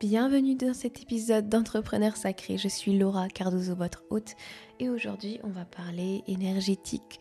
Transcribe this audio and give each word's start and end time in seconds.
Bienvenue 0.00 0.54
dans 0.54 0.72
cet 0.72 1.02
épisode 1.02 1.50
d'Entrepreneur 1.50 2.16
Sacré. 2.16 2.56
Je 2.56 2.68
suis 2.68 2.98
Laura 2.98 3.28
Cardozo, 3.28 3.74
votre 3.74 4.02
hôte, 4.08 4.34
et 4.78 4.88
aujourd'hui 4.88 5.38
on 5.44 5.50
va 5.50 5.66
parler 5.66 6.24
énergétique, 6.26 7.20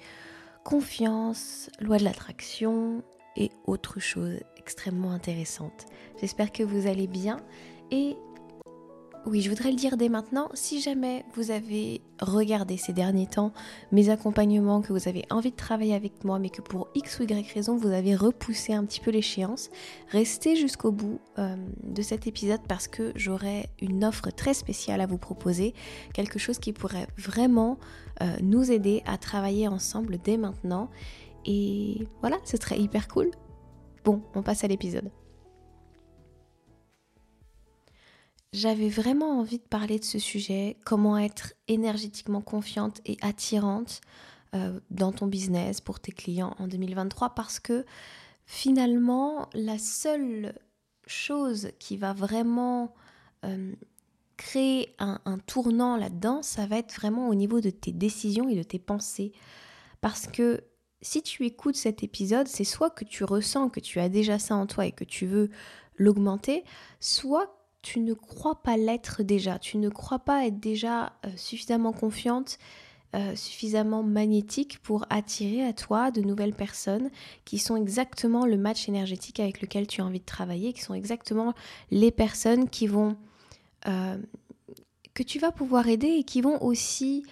confiance, 0.63 1.69
loi 1.81 1.97
de 1.97 2.05
l'attraction 2.05 3.03
et 3.35 3.51
autre 3.67 3.99
chose 3.99 4.39
extrêmement 4.55 5.11
intéressante. 5.11 5.87
J'espère 6.21 6.53
que 6.53 6.63
vous 6.63 6.87
allez 6.87 7.07
bien 7.07 7.41
et 7.91 8.15
oui, 9.25 9.41
je 9.41 9.49
voudrais 9.49 9.71
le 9.71 9.75
dire 9.75 9.97
dès 9.97 10.07
maintenant, 10.07 10.49
si 10.53 10.81
jamais 10.81 11.25
vous 11.35 11.51
avez 11.51 12.01
regardé 12.21 12.77
ces 12.77 12.93
derniers 12.93 13.27
temps 13.27 13.53
mes 13.91 14.09
accompagnements, 14.09 14.81
que 14.81 14.93
vous 14.93 15.07
avez 15.07 15.25
envie 15.29 15.51
de 15.51 15.55
travailler 15.55 15.93
avec 15.93 16.23
moi, 16.23 16.39
mais 16.39 16.49
que 16.49 16.61
pour 16.61 16.87
X 16.95 17.19
ou 17.19 17.23
Y 17.23 17.51
raison, 17.53 17.75
vous 17.75 17.89
avez 17.89 18.15
repoussé 18.15 18.73
un 18.73 18.85
petit 18.85 19.01
peu 19.01 19.11
l'échéance, 19.11 19.69
restez 20.09 20.55
jusqu'au 20.55 20.91
bout 20.91 21.19
euh, 21.37 21.55
de 21.83 22.01
cet 22.01 22.27
épisode 22.27 22.61
parce 22.67 22.87
que 22.87 23.11
j'aurai 23.15 23.69
une 23.81 24.05
offre 24.05 24.31
très 24.31 24.53
spéciale 24.53 25.01
à 25.01 25.05
vous 25.05 25.17
proposer, 25.17 25.73
quelque 26.13 26.39
chose 26.39 26.57
qui 26.57 26.71
pourrait 26.71 27.07
vraiment 27.17 27.77
euh, 28.21 28.35
nous 28.41 28.71
aider 28.71 29.03
à 29.05 29.17
travailler 29.17 29.67
ensemble 29.67 30.17
dès 30.23 30.37
maintenant. 30.37 30.89
Et 31.45 32.07
voilà, 32.21 32.37
ce 32.45 32.57
serait 32.57 32.79
hyper 32.79 33.07
cool. 33.07 33.31
Bon, 34.05 34.21
on 34.33 34.43
passe 34.43 34.63
à 34.63 34.67
l'épisode. 34.67 35.11
J'avais 38.51 38.89
vraiment 38.89 39.39
envie 39.39 39.59
de 39.59 39.63
parler 39.63 39.99
de 39.99 40.03
ce 40.03 40.17
sujet, 40.17 40.77
comment 40.83 41.17
être 41.17 41.53
énergétiquement 41.67 42.41
confiante 42.41 42.99
et 43.05 43.17
attirante 43.21 44.01
euh, 44.55 44.79
dans 44.89 45.11
ton 45.11 45.27
business 45.27 45.81
pour 45.81 45.99
tes 45.99 46.11
clients 46.11 46.55
en 46.57 46.67
2023 46.67 47.35
parce 47.35 47.59
que 47.59 47.85
finalement 48.47 49.47
la 49.53 49.77
seule 49.77 50.55
chose 51.05 51.69
qui 51.77 51.97
va 51.97 52.13
vraiment 52.13 52.95
euh, 53.45 53.73
créer 54.37 54.95
un, 54.97 55.19
tournant 55.45 55.97
là-dedans, 55.97 56.41
ça 56.41 56.65
va 56.65 56.77
être 56.77 56.95
vraiment 56.95 57.27
au 57.27 57.35
niveau 57.35 57.61
de 57.61 57.69
tes 57.69 57.91
décisions 57.91 58.49
et 58.49 58.55
de 58.55 58.63
tes 58.63 58.79
pensées. 58.79 59.33
Parce 60.01 60.25
que 60.25 60.63
si 61.01 61.21
tu 61.21 61.45
écoutes 61.45 61.75
cet 61.75 62.03
épisode, 62.03 62.47
c'est 62.47 62.63
soit 62.63 62.89
que 62.89 63.03
tu 63.03 63.23
ressens 63.23 63.69
que 63.69 63.79
tu 63.79 63.99
as 63.99 64.09
déjà 64.09 64.39
ça 64.39 64.55
en 64.55 64.65
toi 64.65 64.87
et 64.87 64.91
que 64.91 65.03
tu 65.03 65.27
veux 65.27 65.51
l'augmenter, 65.97 66.63
soit 66.99 67.58
tu 67.81 67.99
ne 67.99 68.13
crois 68.13 68.61
pas 68.61 68.77
l'être 68.77 69.23
déjà, 69.23 69.59
tu 69.59 69.77
ne 69.77 69.89
crois 69.89 70.19
pas 70.19 70.45
être 70.45 70.59
déjà 70.59 71.13
euh, 71.25 71.29
suffisamment 71.35 71.93
confiante, 71.93 72.57
euh, 73.15 73.35
suffisamment 73.35 74.03
magnétique 74.03 74.79
pour 74.83 75.05
attirer 75.09 75.65
à 75.65 75.73
toi 75.73 76.11
de 76.11 76.21
nouvelles 76.21 76.53
personnes 76.53 77.09
qui 77.45 77.57
sont 77.57 77.75
exactement 77.75 78.45
le 78.45 78.57
match 78.57 78.87
énergétique 78.89 79.39
avec 79.39 79.61
lequel 79.61 79.87
tu 79.87 80.01
as 80.01 80.05
envie 80.05 80.19
de 80.19 80.25
travailler, 80.25 80.73
qui 80.73 80.81
sont 80.81 80.93
exactement 80.93 81.53
les 81.89 82.11
personnes 82.11 82.69
qui 82.69 82.87
vont 82.87 83.15
euh, 83.87 84.17
que 85.13 85.23
tu 85.23 85.39
vas 85.39 85.51
pouvoir 85.51 85.87
aider 85.87 86.07
et 86.07 86.23
qui 86.23 86.41
vont 86.41 86.61
aussi 86.61 87.25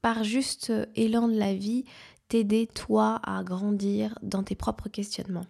par 0.00 0.24
juste 0.24 0.72
élan 0.96 1.28
de 1.28 1.38
la 1.38 1.54
vie 1.54 1.84
t'aider 2.26 2.66
toi 2.66 3.20
à 3.22 3.44
grandir 3.44 4.18
dans 4.22 4.42
tes 4.42 4.56
propres 4.56 4.88
questionnements 4.88 5.46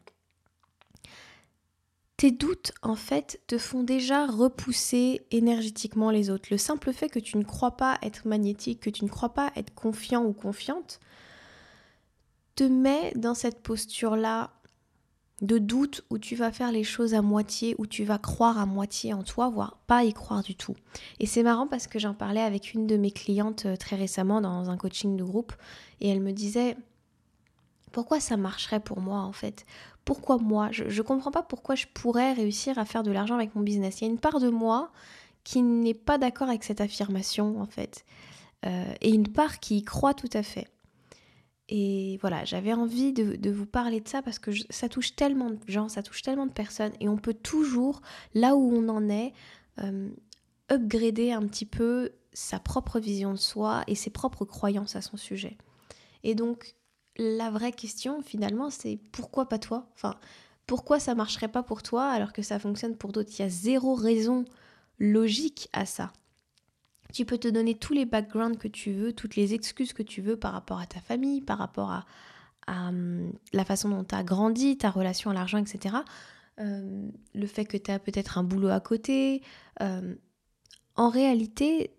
tes 2.16 2.30
doutes, 2.30 2.72
en 2.82 2.94
fait, 2.94 3.40
te 3.46 3.58
font 3.58 3.82
déjà 3.82 4.26
repousser 4.26 5.22
énergétiquement 5.30 6.10
les 6.10 6.30
autres. 6.30 6.48
Le 6.50 6.58
simple 6.58 6.92
fait 6.92 7.08
que 7.08 7.18
tu 7.18 7.36
ne 7.36 7.44
crois 7.44 7.76
pas 7.76 7.98
être 8.02 8.26
magnétique, 8.26 8.80
que 8.80 8.90
tu 8.90 9.04
ne 9.04 9.10
crois 9.10 9.34
pas 9.34 9.50
être 9.56 9.74
confiant 9.74 10.24
ou 10.24 10.32
confiante, 10.32 11.00
te 12.54 12.64
met 12.64 13.12
dans 13.16 13.34
cette 13.34 13.62
posture-là 13.62 14.50
de 15.40 15.58
doute 15.58 16.04
où 16.08 16.18
tu 16.18 16.36
vas 16.36 16.52
faire 16.52 16.70
les 16.70 16.84
choses 16.84 17.14
à 17.14 17.22
moitié, 17.22 17.74
où 17.78 17.86
tu 17.86 18.04
vas 18.04 18.18
croire 18.18 18.58
à 18.58 18.66
moitié 18.66 19.12
en 19.12 19.24
toi, 19.24 19.48
voire 19.48 19.78
pas 19.88 20.04
y 20.04 20.12
croire 20.12 20.42
du 20.42 20.54
tout. 20.54 20.76
Et 21.18 21.26
c'est 21.26 21.42
marrant 21.42 21.66
parce 21.66 21.88
que 21.88 21.98
j'en 21.98 22.14
parlais 22.14 22.40
avec 22.40 22.74
une 22.74 22.86
de 22.86 22.96
mes 22.96 23.10
clientes 23.10 23.66
euh, 23.66 23.76
très 23.76 23.96
récemment 23.96 24.40
dans 24.40 24.70
un 24.70 24.76
coaching 24.76 25.16
de 25.16 25.24
groupe, 25.24 25.52
et 26.00 26.08
elle 26.08 26.20
me 26.20 26.32
disait, 26.32 26.76
pourquoi 27.90 28.20
ça 28.20 28.36
marcherait 28.36 28.80
pour 28.80 29.00
moi 29.00 29.18
en 29.18 29.32
fait? 29.32 29.66
Pourquoi 30.04 30.38
moi 30.38 30.68
Je 30.72 30.84
ne 30.84 31.02
comprends 31.02 31.30
pas 31.30 31.42
pourquoi 31.42 31.74
je 31.74 31.86
pourrais 31.92 32.32
réussir 32.32 32.78
à 32.78 32.84
faire 32.84 33.02
de 33.02 33.10
l'argent 33.10 33.34
avec 33.36 33.54
mon 33.54 33.62
business. 33.62 34.00
Il 34.00 34.04
y 34.04 34.06
a 34.08 34.10
une 34.10 34.18
part 34.18 34.40
de 34.40 34.48
moi 34.48 34.90
qui 35.44 35.62
n'est 35.62 35.94
pas 35.94 36.18
d'accord 36.18 36.48
avec 36.48 36.64
cette 36.64 36.80
affirmation 36.80 37.60
en 37.60 37.66
fait. 37.66 38.04
Euh, 38.64 38.92
et 39.00 39.10
une 39.10 39.28
part 39.28 39.60
qui 39.60 39.78
y 39.78 39.82
croit 39.82 40.14
tout 40.14 40.30
à 40.32 40.42
fait. 40.42 40.68
Et 41.68 42.18
voilà, 42.20 42.44
j'avais 42.44 42.72
envie 42.72 43.12
de, 43.12 43.50
vous 43.50 43.66
parler 43.66 44.00
de 44.00 44.08
ça 44.08 44.20
parce 44.20 44.38
que 44.38 44.50
ça 44.70 44.88
touche 44.88 45.16
tellement 45.16 45.50
de 45.50 45.58
gens, 45.68 45.88
ça 45.88 46.02
touche 46.02 46.22
tellement 46.22 46.46
de 46.46 46.52
personnes 46.52 46.92
et 47.00 47.08
on 47.08 47.16
peut 47.16 47.34
toujours, 47.34 48.02
là 48.34 48.56
où 48.56 48.76
on 48.76 48.88
en 48.88 49.08
est, 49.08 49.32
euh, 49.80 50.10
upgrader 50.70 51.32
un 51.32 51.46
petit 51.46 51.64
peu 51.64 52.10
sa 52.32 52.58
propre 52.58 53.00
vision 53.00 53.32
de 53.32 53.38
soi 53.38 53.84
et 53.86 53.94
ses 53.94 54.10
propres 54.10 54.44
croyances 54.44 54.96
à 54.96 55.02
son 55.02 55.16
sujet. 55.16 55.56
Et 56.24 56.34
donc, 56.34 56.74
la 57.16 57.50
vraie 57.50 57.72
question 57.72 58.22
finalement 58.22 58.70
c'est 58.70 58.98
pourquoi 59.12 59.48
pas 59.48 59.58
toi? 59.58 59.88
Enfin, 59.94 60.16
pourquoi 60.66 61.00
ça 61.00 61.14
marcherait 61.14 61.48
pas 61.48 61.62
pour 61.62 61.82
toi 61.82 62.08
alors 62.08 62.32
que 62.32 62.42
ça 62.42 62.58
fonctionne 62.58 62.96
pour 62.96 63.12
d'autres? 63.12 63.30
Il 63.38 63.42
y 63.42 63.44
a 63.44 63.48
zéro 63.48 63.94
raison 63.94 64.44
logique 64.98 65.68
à 65.72 65.84
ça. 65.84 66.12
Tu 67.12 67.26
peux 67.26 67.38
te 67.38 67.48
donner 67.48 67.74
tous 67.74 67.92
les 67.92 68.06
backgrounds 68.06 68.58
que 68.58 68.68
tu 68.68 68.92
veux, 68.92 69.12
toutes 69.12 69.36
les 69.36 69.52
excuses 69.52 69.92
que 69.92 70.02
tu 70.02 70.22
veux 70.22 70.36
par 70.36 70.52
rapport 70.52 70.80
à 70.80 70.86
ta 70.86 71.00
famille, 71.00 71.42
par 71.42 71.58
rapport 71.58 71.90
à, 71.90 72.06
hum, 72.68 73.32
la 73.52 73.64
façon 73.64 73.90
dont 73.90 74.04
tu 74.04 74.14
as 74.14 74.22
grandi, 74.22 74.78
ta 74.78 74.90
relation 74.90 75.30
à 75.30 75.34
l'argent, 75.34 75.58
etc. 75.58 75.96
Euh, 76.60 77.08
le 77.34 77.46
fait 77.46 77.66
que 77.66 77.76
tu 77.76 77.90
as 77.90 77.98
peut-être 77.98 78.38
un 78.38 78.44
boulot 78.44 78.68
à 78.68 78.80
côté. 78.80 79.42
Euh, 79.82 80.14
en 80.96 81.08
réalité, 81.08 81.90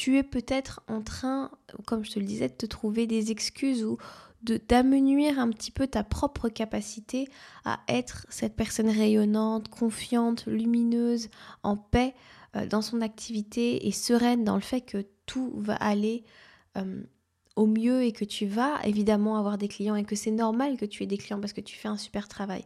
tu 0.00 0.16
es 0.16 0.22
peut-être 0.22 0.80
en 0.88 1.02
train, 1.02 1.50
comme 1.84 2.06
je 2.06 2.12
te 2.12 2.18
le 2.18 2.24
disais, 2.24 2.48
de 2.48 2.54
te 2.54 2.64
trouver 2.64 3.06
des 3.06 3.30
excuses 3.30 3.84
ou 3.84 3.98
de 4.40 4.58
un 4.72 5.50
petit 5.50 5.70
peu 5.70 5.86
ta 5.86 6.02
propre 6.02 6.48
capacité 6.48 7.28
à 7.66 7.80
être 7.86 8.26
cette 8.30 8.56
personne 8.56 8.88
rayonnante, 8.88 9.68
confiante, 9.68 10.46
lumineuse, 10.46 11.28
en 11.62 11.76
paix 11.76 12.14
euh, 12.56 12.64
dans 12.64 12.80
son 12.80 13.02
activité 13.02 13.86
et 13.86 13.92
sereine 13.92 14.42
dans 14.42 14.54
le 14.54 14.62
fait 14.62 14.80
que 14.80 15.04
tout 15.26 15.52
va 15.56 15.74
aller 15.74 16.24
euh, 16.78 17.02
au 17.56 17.66
mieux 17.66 18.02
et 18.02 18.12
que 18.12 18.24
tu 18.24 18.46
vas 18.46 18.80
évidemment 18.84 19.36
avoir 19.36 19.58
des 19.58 19.68
clients 19.68 19.96
et 19.96 20.04
que 20.04 20.16
c'est 20.16 20.30
normal 20.30 20.78
que 20.78 20.86
tu 20.86 21.02
aies 21.02 21.06
des 21.06 21.18
clients 21.18 21.40
parce 21.40 21.52
que 21.52 21.60
tu 21.60 21.76
fais 21.76 21.88
un 21.88 21.98
super 21.98 22.26
travail. 22.26 22.64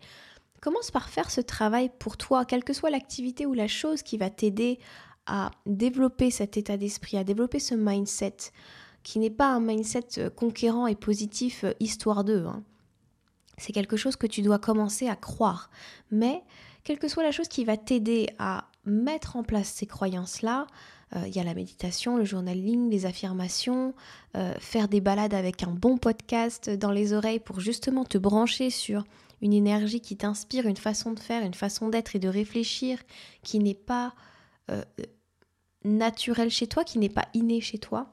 Commence 0.61 0.93
par 0.93 1.09
faire 1.09 1.33
ce 1.33 1.41
travail 1.41 1.91
pour 1.99 2.17
toi, 2.17 2.45
quelle 2.45 2.63
que 2.63 2.75
soit 2.75 2.91
l'activité 2.91 3.45
ou 3.45 3.55
la 3.55 3.67
chose 3.67 4.05
qui 4.05 4.19
va 4.19 4.31
t'aider 4.31 4.79
à 5.27 5.51
développer 5.67 6.31
cet 6.31 6.57
état 6.57 6.77
d'esprit, 6.77 7.17
à 7.17 7.25
développer 7.25 7.59
ce 7.59 7.75
mindset, 7.75 8.37
qui 9.05 9.19
n'est 9.19 9.31
pas 9.31 9.53
un 9.53 9.61
mindset 9.61 10.19
euh, 10.19 10.31
conquérant 10.31 10.89
et 10.89 10.97
positif 10.97 11.63
euh, 11.63 11.73
histoire 11.79 12.25
d'eux. 12.25 12.47
Hein. 12.47 12.65
C'est 13.59 13.73
quelque 13.73 13.97
chose 13.97 14.17
que 14.17 14.27
tu 14.27 14.43
dois 14.43 14.59
commencer 14.59 15.09
à 15.09 15.15
croire. 15.15 15.71
Mais, 16.11 16.43
quelle 16.83 16.99
que 16.99 17.07
soit 17.07 17.23
la 17.23 17.31
chose 17.31 17.47
qui 17.47 17.65
va 17.65 17.77
t'aider 17.77 18.29
à 18.39 18.69
mettre 18.85 19.37
en 19.37 19.45
place 19.45 19.69
ces 19.69 19.87
croyances-là, 19.87 20.67
euh, 21.15 21.23
il 21.29 21.37
y 21.37 21.39
a 21.39 21.45
la 21.45 21.55
méditation, 21.55 22.17
le 22.17 22.25
journaling, 22.25 22.91
les 22.91 23.07
affirmations, 23.07 23.95
faire 24.59 24.89
des 24.89 25.01
balades 25.01 25.33
avec 25.33 25.63
un 25.63 25.71
bon 25.71 25.97
podcast 25.97 26.69
dans 26.69 26.91
les 26.91 27.13
oreilles 27.13 27.39
pour 27.39 27.61
justement 27.61 28.05
te 28.05 28.19
brancher 28.19 28.69
sur 28.69 29.05
une 29.43 29.53
énergie 29.53 30.01
qui 30.01 30.17
t'inspire, 30.17 30.67
une 30.67 30.77
façon 30.77 31.13
de 31.13 31.21
faire, 31.21 31.45
une 31.45 31.55
façon 31.55 31.89
d'être 31.89 32.17
et 32.17 32.19
de 32.19 32.29
réfléchir 32.29 32.99
qui 33.45 33.61
n'est 33.61 33.75
pas 33.75 34.13
naturel 35.85 36.51
chez 36.51 36.67
toi, 36.67 36.85
qui 36.85 36.99
n'est 36.99 37.09
pas 37.09 37.29
inné 37.35 37.61
chez 37.61 37.79
toi, 37.79 38.13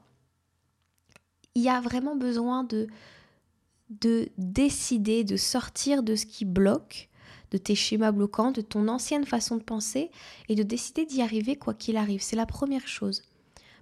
il 1.54 1.62
y 1.62 1.68
a 1.68 1.80
vraiment 1.80 2.16
besoin 2.16 2.64
de, 2.64 2.86
de 3.90 4.28
décider, 4.38 5.24
de 5.24 5.36
sortir 5.36 6.02
de 6.02 6.16
ce 6.16 6.26
qui 6.26 6.44
bloque, 6.44 7.08
de 7.50 7.58
tes 7.58 7.74
schémas 7.74 8.12
bloquants, 8.12 8.50
de 8.50 8.62
ton 8.62 8.88
ancienne 8.88 9.26
façon 9.26 9.56
de 9.56 9.62
penser, 9.62 10.10
et 10.48 10.54
de 10.54 10.62
décider 10.62 11.04
d'y 11.04 11.20
arriver 11.20 11.56
quoi 11.56 11.74
qu'il 11.74 11.96
arrive. 11.96 12.22
C'est 12.22 12.36
la 12.36 12.46
première 12.46 12.88
chose. 12.88 13.22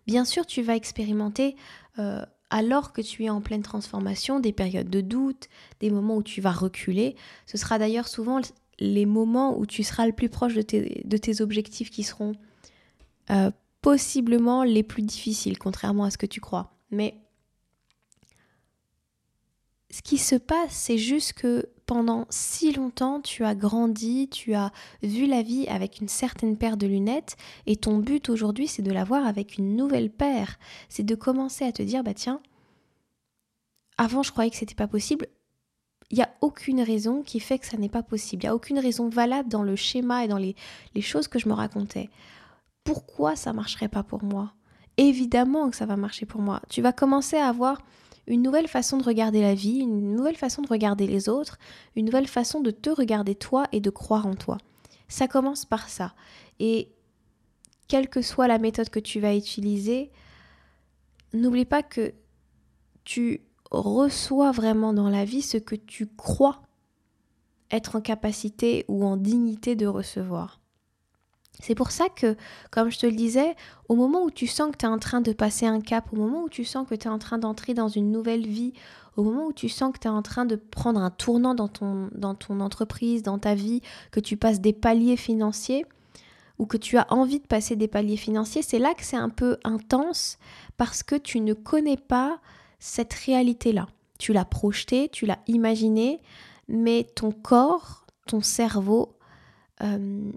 Bien 0.06 0.25
sûr, 0.25 0.47
tu 0.47 0.62
vas 0.62 0.75
expérimenter, 0.75 1.55
euh, 1.99 2.25
alors 2.50 2.93
que 2.93 3.00
tu 3.00 3.25
es 3.25 3.31
en 3.31 3.41
pleine 3.41 3.62
transformation, 3.62 4.41
des 4.41 4.53
périodes 4.53 4.91
de 4.91 5.00
doute, 5.00 5.49
des 5.79 5.91
moments 5.91 6.17
où 6.17 6.23
tu 6.23 6.41
vas 6.41 6.50
reculer. 6.50 7.15
Ce 7.47 7.56
sera 7.56 7.79
d'ailleurs 7.79 8.09
souvent 8.09 8.41
les 8.81 9.06
moments 9.06 9.56
où 9.56 9.67
tu 9.67 9.85
seras 9.85 10.06
le 10.06 10.12
plus 10.12 10.29
proche 10.29 10.55
de 10.55 10.62
tes, 10.62 11.03
de 11.05 11.17
tes 11.17 11.41
objectifs 11.41 11.91
qui 11.91 12.03
seront 12.03 12.32
euh, 13.31 13.53
possiblement 13.82 14.62
les 14.62 14.82
plus 14.82 15.03
difficiles, 15.03 15.59
contrairement 15.59 16.05
à 16.05 16.11
ce 16.11 16.19
que 16.19 16.27
tu 16.27 16.41
crois. 16.41 16.73
Mais 16.91 17.15
ce 19.91 20.03
qui 20.03 20.19
se 20.19 20.37
passe, 20.37 20.71
c'est 20.71 20.99
juste 20.99 21.32
que 21.32 21.69
pendant 21.87 22.27
si 22.31 22.73
longtemps, 22.73 23.21
tu 23.21 23.44
as 23.44 23.56
grandi, 23.56 24.29
tu 24.29 24.55
as 24.55 24.71
vu 25.03 25.27
la 25.27 25.43
vie 25.43 25.67
avec 25.67 26.00
une 26.00 26.09
certaine 26.09 26.56
paire 26.56 26.77
de 26.77 26.87
lunettes, 26.87 27.37
et 27.67 27.75
ton 27.75 27.99
but 27.99 28.29
aujourd'hui, 28.29 28.69
c'est 28.69 28.82
de 28.82 28.93
la 28.93 29.03
voir 29.03 29.27
avec 29.27 29.59
une 29.59 29.75
nouvelle 29.75 30.11
paire. 30.11 30.59
C'est 30.88 31.03
de 31.03 31.15
commencer 31.17 31.65
à 31.65 31.73
te 31.73 31.82
dire, 31.82 32.05
bah 32.05 32.15
tiens, 32.15 32.41
avant 33.99 34.23
je 34.23 34.31
croyais 34.31 34.50
que 34.50 34.56
c'était 34.56 34.77
pas 34.77 34.87
possible, 34.87 35.27
il 36.11 36.17
n'y 36.17 36.23
a 36.23 36.31
aucune 36.41 36.81
raison 36.81 37.23
qui 37.23 37.41
fait 37.41 37.59
que 37.59 37.67
ça 37.67 37.77
n'est 37.77 37.88
pas 37.88 38.03
possible. 38.03 38.43
Il 38.43 38.47
n'y 38.47 38.50
a 38.50 38.55
aucune 38.55 38.79
raison 38.79 39.09
valable 39.09 39.49
dans 39.49 39.62
le 39.62 39.77
schéma 39.77 40.25
et 40.25 40.29
dans 40.29 40.38
les, 40.38 40.56
les 40.94 41.03
choses 41.03 41.29
que 41.29 41.38
je 41.38 41.49
me 41.49 41.55
racontais. 41.55 42.11
Pourquoi 42.85 43.37
ça 43.37 43.53
marcherait 43.53 43.88
pas 43.88 44.03
pour 44.03 44.23
moi? 44.23 44.55
Évidemment 44.97 45.71
que 45.71 45.77
ça 45.77 45.87
va 45.87 45.97
marcher 45.97 46.27
pour 46.27 46.41
moi. 46.41 46.61
Tu 46.69 46.82
vas 46.82 46.93
commencer 46.93 47.37
à 47.37 47.49
avoir 47.49 47.82
une 48.27 48.43
nouvelle 48.43 48.69
façon 48.69 48.99
de 48.99 49.05
regarder 49.05 49.41
la 49.41 49.55
vie, 49.55 49.79
une 49.79 50.15
nouvelle 50.15 50.37
façon 50.37 50.62
de 50.62 50.69
regarder 50.69 51.06
les 51.06 51.29
autres, 51.29 51.59
une 51.97 52.06
nouvelle 52.06 52.29
façon 52.29 52.61
de 52.61 52.71
te 52.71 52.91
regarder 52.91 53.35
toi 53.35 53.65
et 53.73 53.81
de 53.81 53.91
croire 53.91 54.27
en 54.27 54.35
toi. 54.35 54.59
Ça 55.09 55.27
commence 55.27 55.65
par 55.65 55.88
ça. 55.88 56.15
Et 56.59 56.93
quelle 57.88 58.09
que 58.09 58.23
soit 58.23 58.47
la 58.47 58.59
méthode 58.59 58.91
que 58.91 59.00
tu 59.00 59.19
vas 59.19 59.35
utiliser, 59.35 60.12
n'oublie 61.32 61.65
pas 61.65 61.82
que 61.82 62.15
tu 63.05 63.43
reçois 63.71 64.53
vraiment 64.53 64.93
dans 64.93 65.09
la 65.09 65.25
vie 65.25 65.43
ce 65.43 65.56
que 65.56 65.75
tu 65.75 66.06
crois 66.06 66.62
être 67.71 67.97
en 67.97 68.00
capacité 68.00 68.85
ou 68.88 69.05
en 69.05 69.17
dignité 69.17 69.77
de 69.77 69.87
recevoir. 69.87 70.60
C'est 71.61 71.75
pour 71.75 71.91
ça 71.91 72.09
que, 72.09 72.37
comme 72.71 72.91
je 72.91 72.99
te 72.99 73.07
le 73.07 73.12
disais, 73.12 73.55
au 73.89 73.95
moment 73.95 74.23
où 74.25 74.31
tu 74.31 74.47
sens 74.47 74.71
que 74.73 74.79
tu 74.79 74.87
es 74.87 74.89
en 74.89 74.99
train 74.99 75.21
de 75.21 75.33
passer 75.33 75.67
un 75.67 75.81
cap, 75.81 76.12
au 76.12 76.17
moment 76.17 76.43
où 76.45 76.49
tu 76.49 76.65
sens 76.65 76.89
que 76.89 76.95
tu 76.95 77.07
es 77.07 77.11
en 77.11 77.19
train 77.19 77.39
d'entrer 77.39 77.75
dans 77.75 77.89
une 77.89 78.11
nouvelle 78.11 78.47
vie, 78.47 78.73
au 79.17 79.23
moment 79.23 79.47
où 79.47 79.53
tu 79.53 79.69
sens 79.69 79.93
que 79.93 79.99
tu 79.99 80.09
es 80.09 80.11
en 80.11 80.23
train 80.23 80.45
de 80.47 80.57
prendre 80.57 81.01
un 81.01 81.11
tournant 81.11 81.55
dans 81.55 81.69
ton, 81.69 82.61
entreprise, 82.61 83.23
dans 83.23 83.39
ta 83.39 83.55
vie, 83.55 83.83
que 84.11 84.21
tu 84.21 84.37
passes 84.37 84.61
des 84.61 84.73
paliers 84.73 85.17
financiers, 85.17 85.85
ou 86.59 86.67
que 86.67 86.77
tu 86.77 86.99
as 86.99 87.07
envie 87.11 87.41
de 87.41 87.47
passer 87.47 87.75
des 87.75 87.89
paliers 87.89 88.19
financiers, 88.19 88.63
c'est 88.63 88.79
là 88.79 88.93
que 88.95 89.03
c'est 89.03 89.17
un 89.17 89.31
peu 89.31 89.56
intense 89.65 90.39
parce 90.77 91.03
que 91.03 91.17
tu 91.17 91.41
ne 91.41 91.55
connais 91.55 91.97
pas 91.97 92.39
cette 92.79 93.15
réalité-là. 93.15 93.89
Tu 94.19 94.35
l'as 94.35 94.45
projetée, 94.45 95.09
tu 95.09 95.25
l'as 95.25 95.39
imaginée, 95.47 96.21
mais 96.69 97.05
ton 97.15 97.33
corps, 97.33 98.05
ton 98.27 98.43
cerveau, 98.43 99.17
euh, 99.83 100.31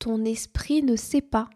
ton 0.00 0.24
esprit 0.24 0.82
ne 0.82 0.96
sait 0.96 1.20
pas 1.20 1.48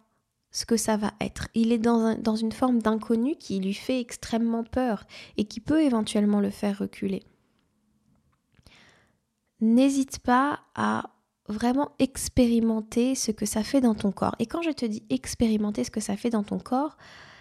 ce 0.53 0.65
que 0.65 0.77
ça 0.77 0.97
va 0.97 1.13
être. 1.21 1.49
Il 1.55 1.73
est 1.73 1.79
dans, 1.79 2.37
une 2.37 2.53
forme 2.53 2.81
d'inconnu 2.81 3.35
qui 3.35 3.59
lui 3.59 3.75
fait 3.75 4.01
extrêmement 4.01 4.63
peur 4.63 5.05
et 5.37 5.45
qui 5.45 5.59
peut 5.59 5.83
éventuellement 5.83 6.39
le 6.39 6.51
faire 6.51 6.79
reculer. 6.79 7.25
N'hésite 9.61 10.21
pas 10.21 10.61
à 10.77 11.11
vraiment 11.49 11.91
expérimenter 11.99 13.17
ce 13.17 13.33
que 13.33 13.47
ça 13.47 13.65
fait 13.65 13.81
dans 13.81 13.95
ton 13.95 14.13
corps. 14.13 14.37
Et 14.39 14.47
quand 14.47 14.63
je 14.63 14.71
te 14.71 14.87
dis 14.87 15.03
expérimenter 15.11 15.83
ce 15.83 15.91
que 15.91 16.01
ça 16.01 16.17
fait 16.17 16.31
dans 16.31 16.45
ton 16.45 16.59
corps, 16.59 16.97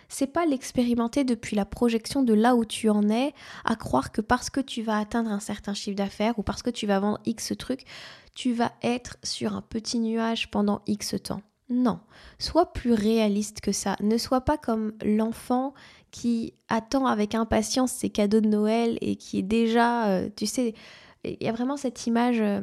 c'est 0.10 0.28
pas 0.28 0.46
l'expérimenter 0.46 1.24
depuis 1.24 1.56
la 1.56 1.66
projection 1.66 2.24
de 2.24 2.34
là 2.34 2.56
où 2.56 2.66
tu 2.66 2.90
en 2.90 3.10
es, 3.10 3.34
à 3.66 3.76
croire 3.76 4.12
que 4.12 4.22
parce 4.22 4.50
que 4.50 4.60
tu 4.60 4.82
vas 4.82 4.98
atteindre 4.98 5.32
un 5.32 5.40
certain 5.40 5.74
chiffre 5.74 5.96
d'affaires 5.96 6.38
ou 6.38 6.44
parce 6.44 6.62
que 6.62 6.70
tu 6.70 6.88
vas 6.88 7.00
vendre 7.00 7.20
X 7.26 7.54
truc, 7.58 7.86
tu 8.34 8.54
vas 8.54 8.72
être 8.82 9.18
sur 9.24 9.56
un 9.56 9.62
petit 9.62 10.00
nuage 10.00 10.50
pendant 10.52 10.82
X 10.88 11.16
temps. 11.24 11.42
Non, 11.70 12.00
sois 12.40 12.74
plus 12.74 12.94
réaliste 12.94 13.62
que 13.62 13.72
ça. 13.72 13.96
Ne 14.02 14.18
sois 14.18 14.42
pas 14.42 14.58
comme 14.58 14.94
l'enfant 15.04 15.74
qui 16.12 16.54
attend 16.68 17.08
avec 17.08 17.36
impatience 17.36 17.92
ses 17.92 18.10
cadeaux 18.10 18.42
de 18.42 18.48
Noël 18.48 18.98
et 19.02 19.16
qui 19.16 19.40
est 19.40 19.44
déjà, 19.44 20.08
euh, 20.08 20.30
tu 20.36 20.46
sais, 20.46 20.76
il 21.24 21.42
y 21.42 21.48
a 21.48 21.52
vraiment 21.52 21.78
cette 21.78 22.06
image 22.06 22.42
euh, 22.42 22.62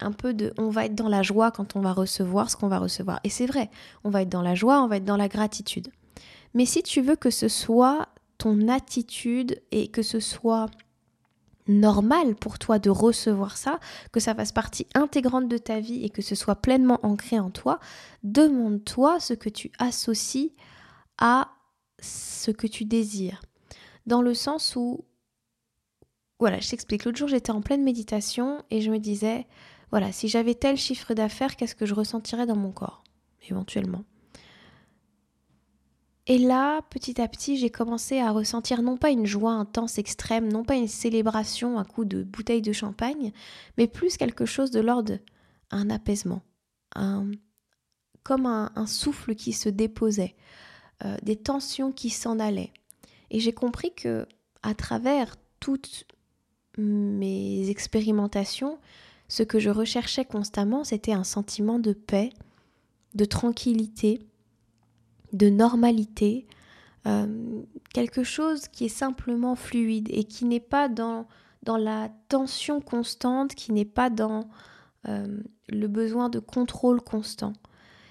un 0.00 0.12
peu 0.12 0.34
de 0.34 0.52
on 0.58 0.68
va 0.68 0.84
être 0.84 0.94
dans 0.94 1.08
la 1.08 1.22
joie 1.22 1.50
quand 1.50 1.76
on 1.76 1.80
va 1.80 1.92
recevoir 1.92 2.50
ce 2.50 2.56
qu'on 2.56 2.68
va 2.68 2.78
recevoir. 2.78 3.20
Et 3.24 3.30
c'est 3.30 3.46
vrai, 3.46 3.70
on 4.04 4.10
va 4.10 4.22
être 4.22 4.28
dans 4.28 4.42
la 4.42 4.54
joie, 4.54 4.82
on 4.82 4.86
va 4.86 4.98
être 4.98 5.04
dans 5.04 5.16
la 5.16 5.28
gratitude. 5.28 5.88
Mais 6.54 6.66
si 6.66 6.82
tu 6.82 7.00
veux 7.00 7.16
que 7.16 7.30
ce 7.30 7.48
soit 7.48 8.08
ton 8.38 8.68
attitude 8.68 9.60
et 9.70 9.88
que 9.88 10.02
ce 10.02 10.20
soit 10.20 10.66
normal 11.68 12.34
pour 12.34 12.58
toi 12.58 12.78
de 12.78 12.90
recevoir 12.90 13.56
ça, 13.56 13.78
que 14.12 14.20
ça 14.20 14.34
fasse 14.34 14.52
partie 14.52 14.86
intégrante 14.94 15.48
de 15.48 15.58
ta 15.58 15.80
vie 15.80 16.04
et 16.04 16.10
que 16.10 16.22
ce 16.22 16.34
soit 16.34 16.56
pleinement 16.56 17.00
ancré 17.02 17.38
en 17.38 17.50
toi, 17.50 17.78
demande-toi 18.22 19.20
ce 19.20 19.34
que 19.34 19.48
tu 19.48 19.70
associes 19.78 20.52
à 21.18 21.50
ce 22.00 22.50
que 22.50 22.66
tu 22.66 22.84
désires. 22.84 23.42
Dans 24.06 24.22
le 24.22 24.34
sens 24.34 24.74
où, 24.76 25.04
voilà, 26.40 26.58
je 26.58 26.68
t'explique, 26.68 27.04
l'autre 27.04 27.18
jour 27.18 27.28
j'étais 27.28 27.52
en 27.52 27.60
pleine 27.60 27.84
méditation 27.84 28.64
et 28.70 28.80
je 28.80 28.90
me 28.90 28.98
disais, 28.98 29.46
voilà, 29.90 30.10
si 30.10 30.28
j'avais 30.28 30.54
tel 30.54 30.76
chiffre 30.76 31.14
d'affaires, 31.14 31.56
qu'est-ce 31.56 31.74
que 31.76 31.86
je 31.86 31.94
ressentirais 31.94 32.46
dans 32.46 32.56
mon 32.56 32.72
corps, 32.72 33.04
éventuellement? 33.48 34.04
Et 36.28 36.38
là, 36.38 36.82
petit 36.82 37.20
à 37.20 37.26
petit, 37.26 37.56
j'ai 37.56 37.70
commencé 37.70 38.20
à 38.20 38.30
ressentir 38.30 38.82
non 38.82 38.96
pas 38.96 39.10
une 39.10 39.26
joie 39.26 39.52
intense 39.52 39.98
extrême, 39.98 40.52
non 40.52 40.64
pas 40.64 40.76
une 40.76 40.88
célébration 40.88 41.78
à 41.78 41.84
coup 41.84 42.04
de 42.04 42.22
bouteille 42.22 42.62
de 42.62 42.72
champagne, 42.72 43.32
mais 43.76 43.88
plus 43.88 44.16
quelque 44.16 44.46
chose 44.46 44.70
de 44.70 44.80
l'ordre 44.80 45.18
un 45.72 45.90
apaisement, 45.90 46.42
un, 46.94 47.30
comme 48.22 48.46
un, 48.46 48.86
souffle 48.86 49.34
qui 49.34 49.52
se 49.52 49.68
déposait, 49.68 50.36
euh, 51.04 51.16
des 51.22 51.36
tensions 51.36 51.90
qui 51.90 52.10
s'en 52.10 52.38
allaient. 52.38 52.72
Et 53.30 53.40
j'ai 53.40 53.52
compris 53.52 53.92
que 53.94 54.26
à 54.62 54.74
travers 54.74 55.34
toutes 55.58 56.06
mes 56.78 57.68
expérimentations, 57.68 58.78
ce 59.28 59.42
que 59.42 59.58
je 59.58 59.70
recherchais 59.70 60.24
constamment, 60.24 60.84
c'était 60.84 61.12
un 61.12 61.24
sentiment 61.24 61.78
de 61.78 61.94
paix, 61.94 62.30
de 63.14 63.24
tranquillité, 63.24 64.20
de 65.32 65.48
normalité, 65.48 66.46
euh, 67.06 67.62
quelque 67.92 68.22
chose 68.22 68.68
qui 68.68 68.84
est 68.84 68.88
simplement 68.88 69.56
fluide 69.56 70.08
et 70.10 70.24
qui 70.24 70.44
n'est 70.44 70.60
pas 70.60 70.88
dans, 70.88 71.26
dans 71.62 71.76
la 71.76 72.10
tension 72.28 72.80
constante, 72.80 73.54
qui 73.54 73.72
n'est 73.72 73.84
pas 73.84 74.10
dans 74.10 74.48
euh, 75.08 75.40
le 75.68 75.88
besoin 75.88 76.28
de 76.28 76.38
contrôle 76.38 77.00
constant. 77.00 77.54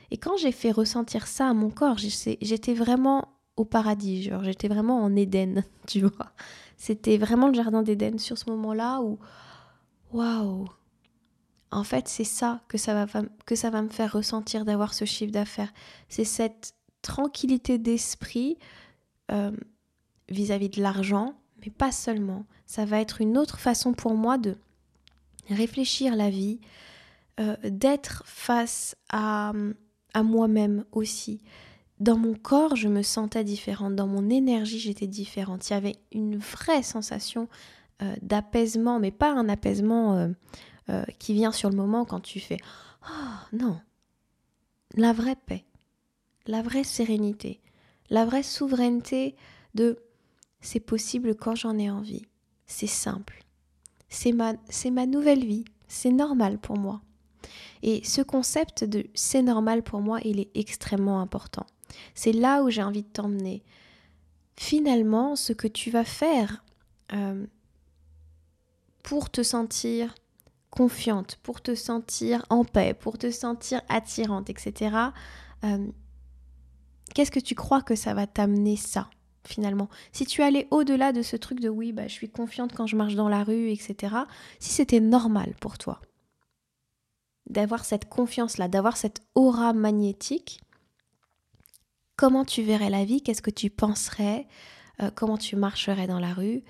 Et 0.09 0.17
quand 0.17 0.35
j'ai 0.35 0.51
fait 0.51 0.71
ressentir 0.71 1.25
ça 1.25 1.47
à 1.47 1.53
mon 1.53 1.69
corps, 1.69 1.97
j'étais 1.97 2.73
vraiment 2.73 3.29
au 3.55 3.63
paradis, 3.63 4.23
genre 4.23 4.43
j'étais 4.43 4.67
vraiment 4.67 5.01
en 5.01 5.15
Éden, 5.15 5.63
tu 5.87 6.01
vois. 6.01 6.31
C'était 6.75 7.17
vraiment 7.17 7.47
le 7.47 7.53
jardin 7.53 7.83
d'Éden 7.83 8.17
sur 8.17 8.37
ce 8.37 8.49
moment-là 8.49 9.01
où, 9.01 9.19
waouh, 10.11 10.67
en 11.71 11.83
fait 11.85 12.09
c'est 12.09 12.25
ça 12.25 12.61
que 12.67 12.77
ça 12.77 13.05
va, 13.05 13.21
que 13.45 13.55
ça 13.55 13.69
va 13.69 13.81
me 13.81 13.89
faire 13.89 14.11
ressentir 14.11 14.65
d'avoir 14.65 14.93
ce 14.93 15.05
chiffre 15.05 15.31
d'affaires. 15.31 15.71
C'est 16.09 16.25
cette 16.25 16.73
tranquillité 17.01 17.77
d'esprit 17.77 18.57
euh, 19.31 19.51
vis-à-vis 20.29 20.69
de 20.69 20.81
l'argent, 20.81 21.35
mais 21.61 21.71
pas 21.71 21.91
seulement. 21.91 22.45
Ça 22.65 22.85
va 22.85 22.99
être 22.99 23.21
une 23.21 23.37
autre 23.37 23.59
façon 23.59 23.93
pour 23.93 24.13
moi 24.13 24.37
de 24.37 24.57
réfléchir 25.49 26.15
la 26.15 26.29
vie, 26.29 26.59
euh, 27.39 27.55
d'être 27.63 28.23
face 28.25 28.95
à, 29.11 29.53
à 30.13 30.23
moi-même 30.23 30.85
aussi. 30.91 31.41
Dans 31.99 32.17
mon 32.17 32.33
corps, 32.33 32.75
je 32.75 32.87
me 32.87 33.03
sentais 33.03 33.43
différente, 33.43 33.95
dans 33.95 34.07
mon 34.07 34.29
énergie, 34.29 34.79
j'étais 34.79 35.07
différente. 35.07 35.69
Il 35.69 35.73
y 35.73 35.75
avait 35.75 35.97
une 36.11 36.37
vraie 36.37 36.83
sensation 36.83 37.47
euh, 38.01 38.15
d'apaisement, 38.21 38.99
mais 38.99 39.11
pas 39.11 39.31
un 39.31 39.49
apaisement 39.49 40.29
qui 41.19 41.33
vient 41.33 41.53
sur 41.53 41.69
le 41.69 41.77
moment 41.77 42.03
quand 42.03 42.19
tu 42.19 42.41
fais 42.41 42.57
Oh 43.07 43.55
non, 43.57 43.79
la 44.95 45.13
vraie 45.13 45.37
paix 45.37 45.63
la 46.47 46.61
vraie 46.61 46.83
sérénité, 46.83 47.59
la 48.09 48.25
vraie 48.25 48.43
souveraineté 48.43 49.35
de 49.73 49.97
c'est 50.61 50.79
possible 50.79 51.35
quand 51.35 51.55
j'en 51.55 51.77
ai 51.77 51.89
envie. 51.89 52.25
C'est 52.67 52.87
simple. 52.87 53.43
C'est 54.09 54.31
ma, 54.31 55.05
nouvelle 55.05 55.45
vie. 55.45 55.65
C'est 55.87 56.11
normal 56.11 56.59
pour 56.59 56.77
moi. 56.77 57.01
Et 57.81 58.03
ce 58.03 58.21
concept 58.21 58.83
de 58.83 59.07
c'est 59.15 59.41
normal 59.41 59.81
pour 59.81 60.01
moi, 60.01 60.19
il 60.23 60.39
est 60.39 60.51
extrêmement 60.55 61.19
important. 61.19 61.65
C'est 62.13 62.31
là 62.31 62.63
où 62.63 62.69
j'ai 62.69 62.83
envie 62.83 63.03
de 63.03 63.07
t'emmener. 63.07 63.63
Finalement, 64.55 65.35
ce 65.35 65.53
que 65.53 65.67
tu 65.67 65.89
vas 65.89 66.03
faire 66.03 66.63
euh, 67.13 67.45
pour 69.01 69.29
te 69.29 69.41
sentir 69.41 70.13
confiante, 70.69 71.39
pour 71.43 71.61
te 71.61 71.73
sentir 71.73 72.45
en 72.49 72.63
paix, 72.63 72.93
pour 72.93 73.17
te 73.17 73.31
sentir 73.31 73.81
attirante, 73.89 74.49
etc., 74.49 74.95
qu'est-ce 77.13 77.31
que 77.31 77.39
tu 77.39 77.55
crois 77.55 77.81
que 77.81 77.95
ça 77.95 78.13
va 78.13 78.27
t'amener 78.27 78.75
ça 78.75 79.09
finalement? 79.45 79.89
Si 80.11 80.25
tu 80.25 80.41
allais 80.43 80.67
au-delà 80.71 81.11
de 81.11 81.21
ce 81.21 81.35
truc 81.35 81.59
de 81.59 81.69
oui, 81.69 81.91
bah, 81.91 82.07
je 82.07 82.13
suis 82.13 82.29
confiante 82.29 82.73
quand 82.75 82.87
je 82.87 82.95
marche 82.95 83.15
dans 83.15 83.29
la 83.29 83.43
rue, 83.43 83.69
etc., 83.69 84.15
si 84.59 84.71
c'était 84.71 84.99
normal 84.99 85.53
pour 85.59 85.77
toi 85.77 85.99
d'avoir 87.49 87.83
cette 87.83 88.07
confiance-là, 88.07 88.67
d'avoir 88.67 88.95
cette 88.97 89.21
aura 89.35 89.73
magnétique, 89.73 90.61
comment 92.15 92.45
tu 92.45 92.61
verrais 92.61 92.89
la 92.89 93.03
vie? 93.03 93.21
Qu'est-ce 93.21 93.41
que 93.41 93.51
tu 93.51 93.69
penserais? 93.69 94.47
Euh, 95.01 95.11
Comment 95.13 95.37
tu 95.37 95.55
marcherais 95.55 96.07
dans 96.07 96.19
la 96.19 96.33
rue? 96.33 96.63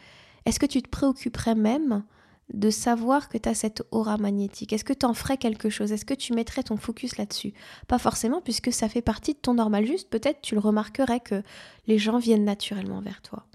Est-ce 0.45 0.60
que 0.60 0.65
tu 0.65 0.81
te 0.81 0.89
préoccuperais 0.89 1.55
même 1.55 2.03
de 2.53 2.69
savoir 2.69 3.29
que 3.29 3.38
tu 3.38 3.48
as 3.48 3.53
cette 3.53 3.83
aura 3.91 4.17
magnétique 4.17 4.74
Est-ce 4.74 4.83
que 4.83 4.93
tu 4.93 5.05
en 5.05 5.13
ferais 5.13 5.38
quelque 5.38 5.69
chose? 5.69 5.91
Est-ce 5.91 6.05
que 6.05 6.13
tu 6.13 6.33
mettrais 6.33 6.63
ton 6.63 6.77
focus 6.77 7.17
là-dessus? 7.17 7.53
Pas 7.88 7.98
forcément, 7.98 8.41
puisque 8.41 8.74
ça 8.74 8.89
fait 8.89 9.01
partie 9.01 9.33
de 9.33 9.39
ton 9.39 9.53
normal, 9.53 9.86
juste 9.86 10.10
peut-être 10.10 10.41
tu 10.41 10.55
le 10.55 10.60
remarquerais 10.62 11.21
que 11.21 11.43
les 11.88 11.98
gens 11.98 12.17
viennent 12.17 12.45
naturellement 12.45 13.01
vers 13.01 13.21
toi. 13.21 13.45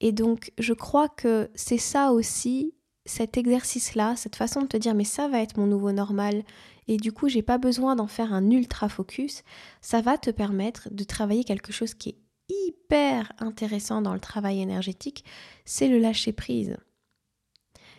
Et 0.00 0.12
donc, 0.12 0.52
je 0.58 0.72
crois 0.72 1.08
que 1.08 1.50
c'est 1.54 1.78
ça 1.78 2.12
aussi 2.12 2.74
cet 3.06 3.36
exercice-là, 3.36 4.16
cette 4.16 4.36
façon 4.36 4.62
de 4.62 4.66
te 4.66 4.76
dire 4.76 4.94
mais 4.94 5.04
ça 5.04 5.28
va 5.28 5.40
être 5.40 5.58
mon 5.58 5.66
nouveau 5.66 5.92
normal 5.92 6.42
et 6.88 6.96
du 6.96 7.12
coup 7.12 7.28
j'ai 7.28 7.42
pas 7.42 7.58
besoin 7.58 7.96
d'en 7.96 8.06
faire 8.06 8.32
un 8.32 8.50
ultra 8.50 8.88
focus, 8.88 9.42
ça 9.80 10.00
va 10.00 10.16
te 10.16 10.30
permettre 10.30 10.88
de 10.90 11.04
travailler 11.04 11.44
quelque 11.44 11.72
chose 11.72 11.94
qui 11.94 12.10
est 12.10 12.18
hyper 12.48 13.32
intéressant 13.38 14.02
dans 14.02 14.14
le 14.14 14.20
travail 14.20 14.60
énergétique, 14.60 15.24
c'est 15.64 15.88
le 15.88 15.98
lâcher 15.98 16.32
prise. 16.32 16.76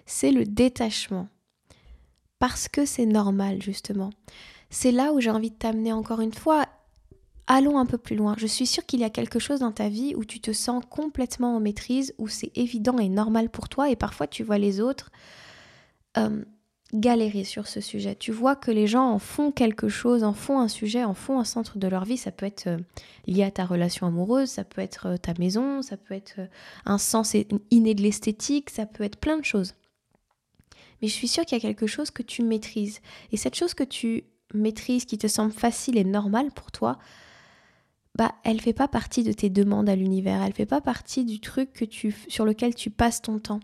C'est 0.05 0.31
le 0.31 0.45
détachement. 0.45 1.27
Parce 2.39 2.67
que 2.67 2.85
c'est 2.85 3.05
normal 3.05 3.61
justement. 3.61 4.11
C'est 4.69 4.91
là 4.91 5.13
où 5.13 5.21
j'ai 5.21 5.29
envie 5.29 5.51
de 5.51 5.55
t'amener 5.55 5.93
encore 5.93 6.21
une 6.21 6.33
fois 6.33 6.65
Allons 7.47 7.77
un 7.77 7.85
peu 7.85 7.99
plus 7.99 8.15
loin. 8.15 8.35
Je 8.39 8.47
suis 8.47 8.65
sûre 8.65 8.85
qu'il 8.85 9.01
y 9.01 9.03
a 9.03 9.09
quelque 9.11 9.37
chose 9.37 9.59
dans 9.59 9.71
ta 9.71 9.87
vie 9.87 10.15
où 10.15 10.25
tu 10.25 10.39
te 10.39 10.51
sens 10.51 10.83
complètement 10.89 11.55
en 11.55 11.59
maîtrise, 11.59 12.15
où 12.17 12.27
c'est 12.27 12.51
évident 12.55 12.97
et 12.97 13.07
normal 13.07 13.49
pour 13.49 13.69
toi, 13.69 13.89
et 13.91 13.95
parfois 13.95 14.25
tu 14.25 14.43
vois 14.43 14.57
les 14.57 14.81
autres 14.81 15.11
euh, 16.17 16.43
galérer 16.91 17.43
sur 17.43 17.67
ce 17.67 17.81
sujet. 17.81 18.15
Tu 18.15 18.31
vois 18.31 18.55
que 18.55 18.71
les 18.71 18.87
gens 18.87 19.11
en 19.11 19.19
font 19.19 19.51
quelque 19.51 19.89
chose, 19.89 20.23
en 20.23 20.33
font 20.33 20.59
un 20.59 20.67
sujet, 20.67 21.03
en 21.03 21.13
font 21.13 21.39
un 21.39 21.43
centre 21.43 21.77
de 21.77 21.87
leur 21.87 22.03
vie. 22.03 22.17
Ça 22.17 22.31
peut 22.31 22.47
être 22.47 22.65
euh, 22.65 22.79
lié 23.27 23.43
à 23.43 23.51
ta 23.51 23.65
relation 23.65 24.07
amoureuse, 24.07 24.49
ça 24.49 24.63
peut 24.63 24.81
être 24.81 25.05
euh, 25.05 25.17
ta 25.17 25.33
maison, 25.37 25.83
ça 25.83 25.97
peut 25.97 26.15
être 26.15 26.39
un 26.85 26.97
sens 26.97 27.35
inné 27.69 27.93
de 27.93 28.01
l'esthétique, 28.01 28.71
ça 28.71 28.87
peut 28.87 29.03
être 29.03 29.17
plein 29.17 29.37
de 29.37 29.45
choses. 29.45 29.75
Mais 31.01 31.07
je 31.07 31.13
suis 31.13 31.27
sûre 31.27 31.45
qu'il 31.45 31.57
y 31.57 31.61
a 31.61 31.67
quelque 31.67 31.87
chose 31.87 32.11
que 32.11 32.23
tu 32.23 32.41
maîtrises. 32.41 33.01
Et 33.31 33.37
cette 33.37 33.55
chose 33.55 33.73
que 33.73 33.83
tu 33.83 34.23
maîtrises, 34.53 35.05
qui 35.05 35.17
te 35.17 35.27
semble 35.27 35.51
facile 35.51 35.97
et 35.97 36.03
normale 36.03 36.51
pour 36.51 36.71
toi, 36.71 36.97
bah, 38.15 38.33
elle 38.43 38.61
fait 38.61 38.73
pas 38.73 38.87
partie 38.87 39.23
de 39.23 39.33
tes 39.33 39.49
demandes 39.49 39.89
à 39.89 39.95
l'univers, 39.95 40.41
elle 40.41 40.53
fait 40.53 40.65
pas 40.65 40.81
partie 40.81 41.25
du 41.25 41.41
truc 41.41 41.73
que 41.73 41.85
tu, 41.85 42.15
sur 42.29 42.45
lequel 42.45 42.73
tu 42.73 42.89
passes 42.89 43.21
ton 43.21 43.39
temps. 43.39 43.59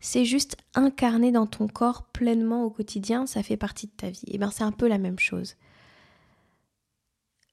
C'est 0.00 0.24
juste 0.24 0.56
incarné 0.74 1.32
dans 1.32 1.46
ton 1.46 1.66
corps 1.66 2.04
pleinement 2.04 2.64
au 2.64 2.70
quotidien, 2.70 3.26
ça 3.26 3.42
fait 3.42 3.56
partie 3.56 3.86
de 3.86 3.92
ta 3.92 4.10
vie. 4.10 4.24
Et 4.26 4.38
bien 4.38 4.50
c'est 4.50 4.64
un 4.64 4.72
peu 4.72 4.86
la 4.86 4.98
même 4.98 5.18
chose. 5.18 5.56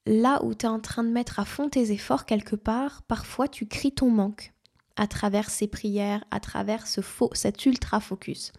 Là 0.06 0.42
où 0.44 0.54
tu 0.54 0.66
es 0.66 0.68
en 0.68 0.80
train 0.80 1.04
de 1.04 1.10
mettre 1.10 1.40
à 1.40 1.44
fond 1.44 1.68
tes 1.68 1.92
efforts 1.92 2.24
quelque 2.24 2.56
part, 2.56 3.02
parfois 3.02 3.48
tu 3.48 3.66
cries 3.66 3.92
ton 3.92 4.10
manque 4.10 4.52
à 4.98 5.06
travers 5.06 5.48
ces 5.48 5.68
prières, 5.68 6.24
à 6.30 6.40
travers 6.40 6.86
ce 6.86 7.00
faux, 7.00 7.30
cet 7.32 7.64
ultra 7.64 8.00
focus. 8.00 8.52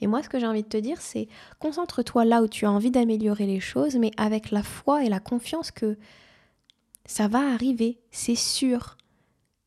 Et 0.00 0.06
moi, 0.06 0.22
ce 0.22 0.28
que 0.28 0.40
j'ai 0.40 0.46
envie 0.46 0.62
de 0.62 0.68
te 0.68 0.78
dire, 0.78 1.00
c'est 1.00 1.28
concentre-toi 1.60 2.24
là 2.24 2.42
où 2.42 2.48
tu 2.48 2.64
as 2.64 2.72
envie 2.72 2.90
d'améliorer 2.90 3.46
les 3.46 3.60
choses, 3.60 3.96
mais 3.96 4.10
avec 4.16 4.50
la 4.50 4.62
foi 4.62 5.04
et 5.04 5.08
la 5.08 5.20
confiance 5.20 5.70
que 5.70 5.96
ça 7.04 7.28
va 7.28 7.52
arriver, 7.52 8.00
c'est 8.10 8.34
sûr. 8.34 8.96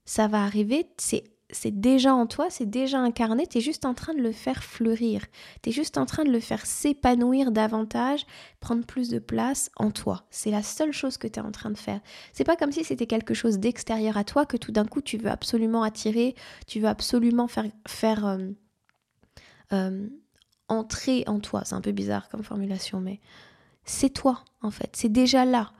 Ça 0.03 0.27
va 0.27 0.43
arriver, 0.43 0.87
c'est 0.97 1.23
c'est 1.55 1.79
déjà 1.79 2.13
en 2.13 2.27
toi, 2.27 2.49
c'est 2.49 2.69
déjà 2.69 2.99
incarné, 2.99 3.47
tu 3.47 3.57
es 3.57 3.61
juste 3.61 3.85
en 3.85 3.93
train 3.93 4.13
de 4.13 4.21
le 4.21 4.31
faire 4.31 4.63
fleurir, 4.63 5.25
tu 5.63 5.69
es 5.69 5.71
juste 5.71 5.97
en 5.97 6.05
train 6.05 6.23
de 6.23 6.31
le 6.31 6.39
faire 6.39 6.65
s'épanouir 6.65 7.51
davantage, 7.51 8.25
prendre 8.59 8.85
plus 8.85 9.09
de 9.09 9.19
place 9.19 9.71
en 9.77 9.89
toi. 9.91 10.25
C'est 10.29 10.51
la 10.51 10.61
seule 10.61 10.91
chose 10.91 11.17
que 11.17 11.27
tu 11.27 11.39
es 11.39 11.43
en 11.43 11.51
train 11.51 11.71
de 11.71 11.77
faire. 11.77 12.01
C'est 12.33 12.43
pas 12.43 12.55
comme 12.55 12.71
si 12.71 12.83
c'était 12.83 13.07
quelque 13.07 13.33
chose 13.33 13.57
d'extérieur 13.57 14.17
à 14.17 14.23
toi 14.23 14.45
que 14.45 14.57
tout 14.57 14.71
d'un 14.71 14.85
coup 14.85 15.01
tu 15.01 15.17
veux 15.17 15.29
absolument 15.29 15.83
attirer, 15.83 16.35
tu 16.67 16.79
veux 16.79 16.89
absolument 16.89 17.47
faire, 17.47 18.25
euh, 18.25 18.49
euh, 19.73 20.07
entrer 20.67 21.23
en 21.27 21.39
toi. 21.39 21.63
C'est 21.63 21.75
un 21.75 21.81
peu 21.81 21.93
bizarre 21.93 22.27
comme 22.29 22.43
formulation, 22.43 22.99
mais 22.99 23.21
c'est 23.85 24.09
toi 24.09 24.43
en 24.61 24.71
fait, 24.71 24.89
c'est 24.93 25.11
déjà 25.11 25.45
là. 25.45 25.71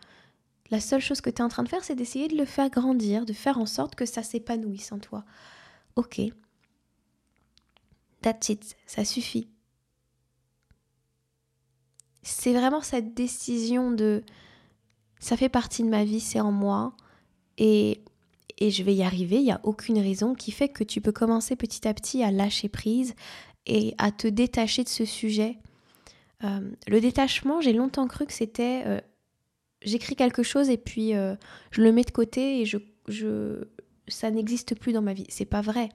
La 0.71 0.79
seule 0.79 1.01
chose 1.01 1.21
que 1.21 1.29
tu 1.29 1.37
es 1.37 1.41
en 1.41 1.49
train 1.49 1.61
de 1.61 1.69
faire, 1.69 1.83
c'est 1.83 1.95
d'essayer 1.95 2.27
de 2.27 2.35
le 2.35 2.45
faire 2.45 2.69
grandir, 2.69 3.25
de 3.25 3.33
faire 3.33 3.59
en 3.59 3.67
sorte 3.67 3.93
que 3.93 4.05
ça 4.05 4.23
s'épanouisse 4.23 4.91
en 4.91 4.97
toi. 4.97 5.23
Ok. 5.95 6.21
That's 8.21 8.49
it, 8.49 8.75
ça 8.85 9.05
suffit. 9.05 9.47
C'est 12.23 12.53
vraiment 12.53 12.81
cette 12.81 13.13
décision 13.13 13.91
de 13.91 14.23
ça 15.19 15.37
fait 15.37 15.49
partie 15.49 15.83
de 15.83 15.89
ma 15.89 16.03
vie, 16.03 16.19
c'est 16.19 16.39
en 16.39 16.51
moi 16.51 16.93
et, 17.57 18.01
et 18.57 18.71
je 18.71 18.83
vais 18.83 18.95
y 18.95 19.03
arriver, 19.03 19.37
il 19.37 19.43
n'y 19.43 19.51
a 19.51 19.61
aucune 19.63 19.99
raison 19.99 20.33
qui 20.33 20.51
fait 20.51 20.69
que 20.69 20.83
tu 20.83 21.01
peux 21.01 21.11
commencer 21.11 21.55
petit 21.55 21.87
à 21.87 21.93
petit 21.93 22.23
à 22.23 22.31
lâcher 22.31 22.69
prise 22.69 23.13
et 23.65 23.95
à 23.97 24.11
te 24.11 24.27
détacher 24.27 24.83
de 24.83 24.89
ce 24.89 25.05
sujet. 25.05 25.57
Euh, 26.43 26.71
le 26.87 26.99
détachement, 26.99 27.61
j'ai 27.61 27.73
longtemps 27.73 28.07
cru 28.07 28.25
que 28.25 28.33
c'était 28.33 28.83
euh, 28.85 28.99
j'écris 29.81 30.15
quelque 30.15 30.43
chose 30.43 30.69
et 30.69 30.77
puis 30.77 31.15
euh, 31.15 31.35
je 31.71 31.81
le 31.81 31.91
mets 31.91 32.03
de 32.03 32.11
côté 32.11 32.61
et 32.61 32.65
je, 32.65 32.77
je 33.07 33.65
ça 34.07 34.31
n'existe 34.31 34.75
plus 34.75 34.93
dans 34.93 35.01
ma 35.01 35.13
vie. 35.13 35.25
C'est 35.29 35.45
pas 35.45 35.61
vrai. 35.61 35.89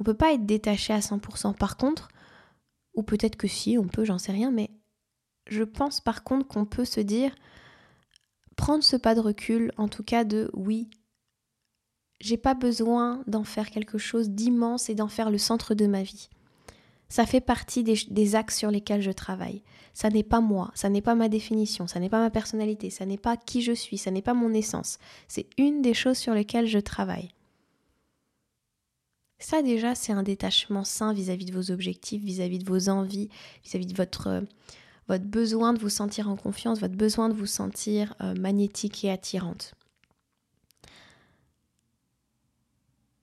On 0.00 0.04
peut 0.04 0.14
pas 0.14 0.32
être 0.32 0.46
détaché 0.46 0.92
à 0.92 1.00
100%. 1.00 1.54
Par 1.54 1.76
contre, 1.76 2.08
ou 2.94 3.02
peut-être 3.02 3.36
que 3.36 3.48
si, 3.48 3.78
on 3.78 3.86
peut, 3.86 4.04
j'en 4.04 4.18
sais 4.18 4.32
rien, 4.32 4.50
mais 4.50 4.70
je 5.46 5.62
pense 5.62 6.00
par 6.00 6.24
contre 6.24 6.46
qu'on 6.46 6.64
peut 6.64 6.84
se 6.84 7.00
dire, 7.00 7.34
prendre 8.56 8.84
ce 8.84 8.96
pas 8.96 9.14
de 9.14 9.20
recul, 9.20 9.72
en 9.76 9.88
tout 9.88 10.02
cas 10.02 10.24
de 10.24 10.50
oui, 10.52 10.90
j'ai 12.20 12.36
pas 12.36 12.54
besoin 12.54 13.22
d'en 13.26 13.44
faire 13.44 13.70
quelque 13.70 13.98
chose 13.98 14.30
d'immense 14.30 14.90
et 14.90 14.94
d'en 14.94 15.08
faire 15.08 15.30
le 15.30 15.38
centre 15.38 15.74
de 15.74 15.86
ma 15.86 16.02
vie. 16.02 16.28
Ça 17.08 17.24
fait 17.24 17.40
partie 17.40 17.84
des, 17.84 18.34
axes 18.34 18.58
sur 18.58 18.70
lesquels 18.70 19.00
je 19.00 19.10
travaille. 19.10 19.62
Ça 19.94 20.10
n'est 20.10 20.24
pas 20.24 20.40
moi, 20.40 20.70
ça 20.74 20.90
n'est 20.90 21.00
pas 21.00 21.14
ma 21.14 21.28
définition, 21.28 21.86
ça 21.86 22.00
n'est 22.00 22.10
pas 22.10 22.20
ma 22.20 22.30
personnalité, 22.30 22.90
ça 22.90 23.06
n'est 23.06 23.16
pas 23.16 23.36
qui 23.36 23.62
je 23.62 23.72
suis, 23.72 23.96
ça 23.96 24.10
n'est 24.10 24.22
pas 24.22 24.34
mon 24.34 24.52
essence. 24.52 24.98
C'est 25.26 25.46
une 25.56 25.80
des 25.80 25.94
choses 25.94 26.18
sur 26.18 26.34
lesquelles 26.34 26.66
je 26.66 26.78
travaille. 26.78 27.30
Ça 29.38 29.62
déjà, 29.62 29.94
c'est 29.94 30.12
un 30.12 30.22
détachement 30.22 30.84
sain 30.84 31.12
vis-à-vis 31.12 31.44
de 31.44 31.54
vos 31.54 31.70
objectifs, 31.70 32.22
vis-à-vis 32.22 32.58
de 32.58 32.68
vos 32.68 32.88
envies, 32.88 33.28
vis-à-vis 33.64 33.86
de 33.86 33.94
votre, 33.94 34.44
votre 35.06 35.24
besoin 35.24 35.72
de 35.72 35.78
vous 35.78 35.88
sentir 35.88 36.28
en 36.28 36.36
confiance, 36.36 36.80
votre 36.80 36.96
besoin 36.96 37.28
de 37.28 37.34
vous 37.34 37.46
sentir 37.46 38.14
euh, 38.20 38.34
magnétique 38.34 39.04
et 39.04 39.10
attirante. 39.10 39.74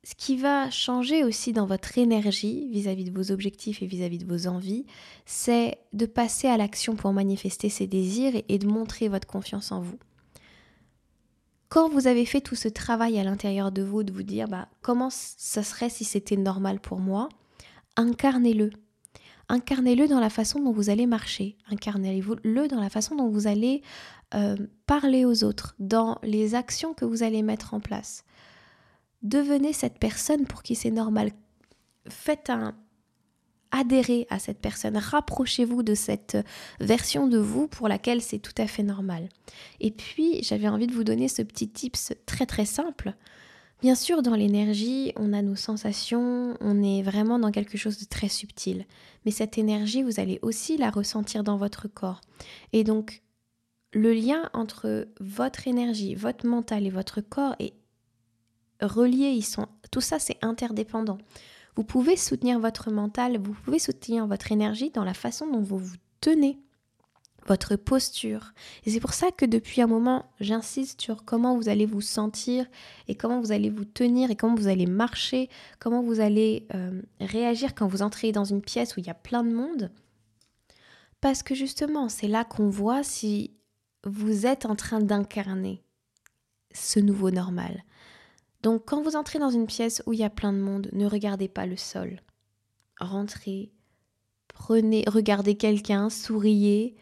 Ce 0.05 0.13
qui 0.13 0.37
va 0.37 0.69
changer 0.69 1.23
aussi 1.23 1.51
dans 1.51 1.65
votre 1.65 1.97
énergie 1.97 2.69
vis-à-vis 2.69 3.05
de 3.05 3.11
vos 3.11 3.31
objectifs 3.31 3.81
et 3.81 3.87
vis-à-vis 3.87 4.19
de 4.19 4.25
vos 4.25 4.45
envies, 4.45 4.85
c'est 5.25 5.79
de 5.93 6.05
passer 6.05 6.47
à 6.47 6.57
l'action 6.57 6.95
pour 6.95 7.11
manifester 7.11 7.69
ces 7.69 7.87
désirs 7.87 8.39
et, 8.47 8.59
de 8.59 8.67
montrer 8.67 9.07
votre 9.07 9.25
confiance 9.25 9.71
en 9.71 9.81
vous. 9.81 9.97
Quand 11.69 11.89
vous 11.89 12.07
avez 12.07 12.25
fait 12.25 12.41
tout 12.41 12.55
ce 12.55 12.67
travail 12.67 13.19
à 13.19 13.23
l'intérieur 13.23 13.71
de 13.71 13.81
vous, 13.81 14.03
de 14.03 14.13
vous 14.13 14.23
dire 14.23 14.47
bah, 14.47 14.67
comment 14.81 15.09
ça 15.09 15.63
serait 15.63 15.89
si 15.89 16.03
c'était 16.03 16.37
normal 16.37 16.79
pour 16.79 16.99
moi, 16.99 17.29
incarnez-le. 17.95 18.71
Incarnez-le 19.47 20.07
dans 20.07 20.19
la 20.19 20.29
façon 20.29 20.59
dont 20.59 20.71
vous 20.71 20.89
allez 20.89 21.05
marcher, 21.05 21.55
incarnez-le 21.69 22.67
dans 22.67 22.79
la 22.79 22.89
façon 22.89 23.15
dont 23.15 23.29
vous 23.29 23.45
allez 23.45 23.83
euh, 24.33 24.57
parler 24.87 25.23
aux 25.23 25.43
autres, 25.43 25.75
dans 25.77 26.17
les 26.23 26.55
actions 26.55 26.93
que 26.93 27.05
vous 27.05 27.21
allez 27.21 27.43
mettre 27.43 27.75
en 27.75 27.79
place. 27.79 28.23
Devenez 29.21 29.73
cette 29.73 29.99
personne 29.99 30.45
pour 30.45 30.63
qui 30.63 30.75
c'est 30.75 30.91
normal. 30.91 31.31
Faites 32.09 32.49
un 32.49 32.75
adhérez 33.75 34.25
à 34.29 34.39
cette 34.39 34.59
personne, 34.59 34.97
rapprochez-vous 34.97 35.83
de 35.83 35.95
cette 35.95 36.37
version 36.79 37.27
de 37.27 37.37
vous 37.37 37.67
pour 37.67 37.87
laquelle 37.87 38.21
c'est 38.21 38.39
tout 38.39 38.53
à 38.57 38.67
fait 38.67 38.83
normal. 38.83 39.27
Et 39.81 39.91
puis, 39.91 40.41
j'avais 40.43 40.69
envie 40.69 40.87
de 40.87 40.93
vous 40.93 41.03
donner 41.03 41.27
ce 41.27 41.41
petit 41.41 41.67
tips 41.67 42.13
très 42.25 42.45
très 42.45 42.65
simple. 42.65 43.13
Bien 43.81 43.95
sûr, 43.95 44.21
dans 44.21 44.35
l'énergie, 44.35 45.11
on 45.17 45.33
a 45.33 45.41
nos 45.41 45.57
sensations, 45.57 46.57
on 46.61 46.81
est 46.81 47.01
vraiment 47.01 47.37
dans 47.37 47.51
quelque 47.51 47.77
chose 47.77 47.99
de 47.99 48.05
très 48.05 48.29
subtil. 48.29 48.85
Mais 49.25 49.31
cette 49.31 49.57
énergie, 49.57 50.01
vous 50.01 50.19
allez 50.19 50.39
aussi 50.41 50.77
la 50.77 50.89
ressentir 50.89 51.43
dans 51.43 51.57
votre 51.57 51.89
corps. 51.89 52.21
Et 52.71 52.85
donc, 52.85 53.21
le 53.91 54.13
lien 54.13 54.49
entre 54.53 55.07
votre 55.19 55.67
énergie, 55.67 56.15
votre 56.15 56.45
mental 56.45 56.85
et 56.85 56.89
votre 56.89 57.21
corps 57.21 57.55
est 57.59 57.73
reliés, 58.81 59.31
ils 59.31 59.45
sont, 59.45 59.67
tout 59.91 60.01
ça 60.01 60.19
c'est 60.19 60.37
interdépendant. 60.41 61.17
Vous 61.75 61.83
pouvez 61.83 62.15
soutenir 62.15 62.59
votre 62.59 62.91
mental, 62.91 63.37
vous 63.37 63.53
pouvez 63.53 63.79
soutenir 63.79 64.27
votre 64.27 64.51
énergie 64.51 64.91
dans 64.91 65.03
la 65.03 65.13
façon 65.13 65.47
dont 65.47 65.61
vous 65.61 65.77
vous 65.77 65.95
tenez, 66.21 66.57
votre 67.47 67.75
posture. 67.75 68.53
Et 68.85 68.91
c'est 68.91 68.99
pour 68.99 69.13
ça 69.13 69.31
que 69.31 69.45
depuis 69.45 69.81
un 69.81 69.87
moment, 69.87 70.25
j'insiste 70.39 71.01
sur 71.01 71.25
comment 71.25 71.57
vous 71.57 71.69
allez 71.69 71.85
vous 71.85 72.01
sentir 72.01 72.65
et 73.07 73.15
comment 73.15 73.41
vous 73.41 73.51
allez 73.51 73.69
vous 73.69 73.85
tenir 73.85 74.31
et 74.31 74.35
comment 74.35 74.55
vous 74.55 74.67
allez 74.67 74.85
marcher, 74.85 75.49
comment 75.79 76.01
vous 76.01 76.19
allez 76.21 76.65
euh, 76.73 77.01
réagir 77.19 77.75
quand 77.75 77.87
vous 77.87 78.01
entrez 78.01 78.31
dans 78.31 78.45
une 78.45 78.61
pièce 78.61 78.95
où 78.95 78.99
il 78.99 79.05
y 79.05 79.11
a 79.11 79.15
plein 79.15 79.43
de 79.43 79.53
monde. 79.53 79.91
Parce 81.21 81.43
que 81.43 81.55
justement, 81.55 82.07
c'est 82.09 82.27
là 82.27 82.45
qu'on 82.45 82.69
voit 82.69 83.03
si 83.03 83.51
vous 84.05 84.45
êtes 84.45 84.65
en 84.65 84.75
train 84.75 84.99
d'incarner 84.99 85.83
ce 86.73 86.99
nouveau 86.99 87.31
normal. 87.31 87.83
Donc 88.65 88.81
quand 88.87 89.03
vous 89.03 89.15
entrez 89.15 89.37
dans 89.37 89.51
une 89.51 89.67
pièce 89.67 90.01
où 90.07 90.13
il 90.13 90.19
y 90.19 90.23
a 90.23 90.29
plein 90.31 90.51
de 90.51 90.57
monde, 90.57 90.89
ne 90.91 91.05
regardez 91.05 91.47
pas 91.47 91.67
le 91.67 91.77
sol. 91.77 92.19
Rentrez, 92.99 93.71
prenez, 94.47 95.03
regardez 95.05 95.55
quelqu'un, 95.55 96.09
souriez. 96.09 96.95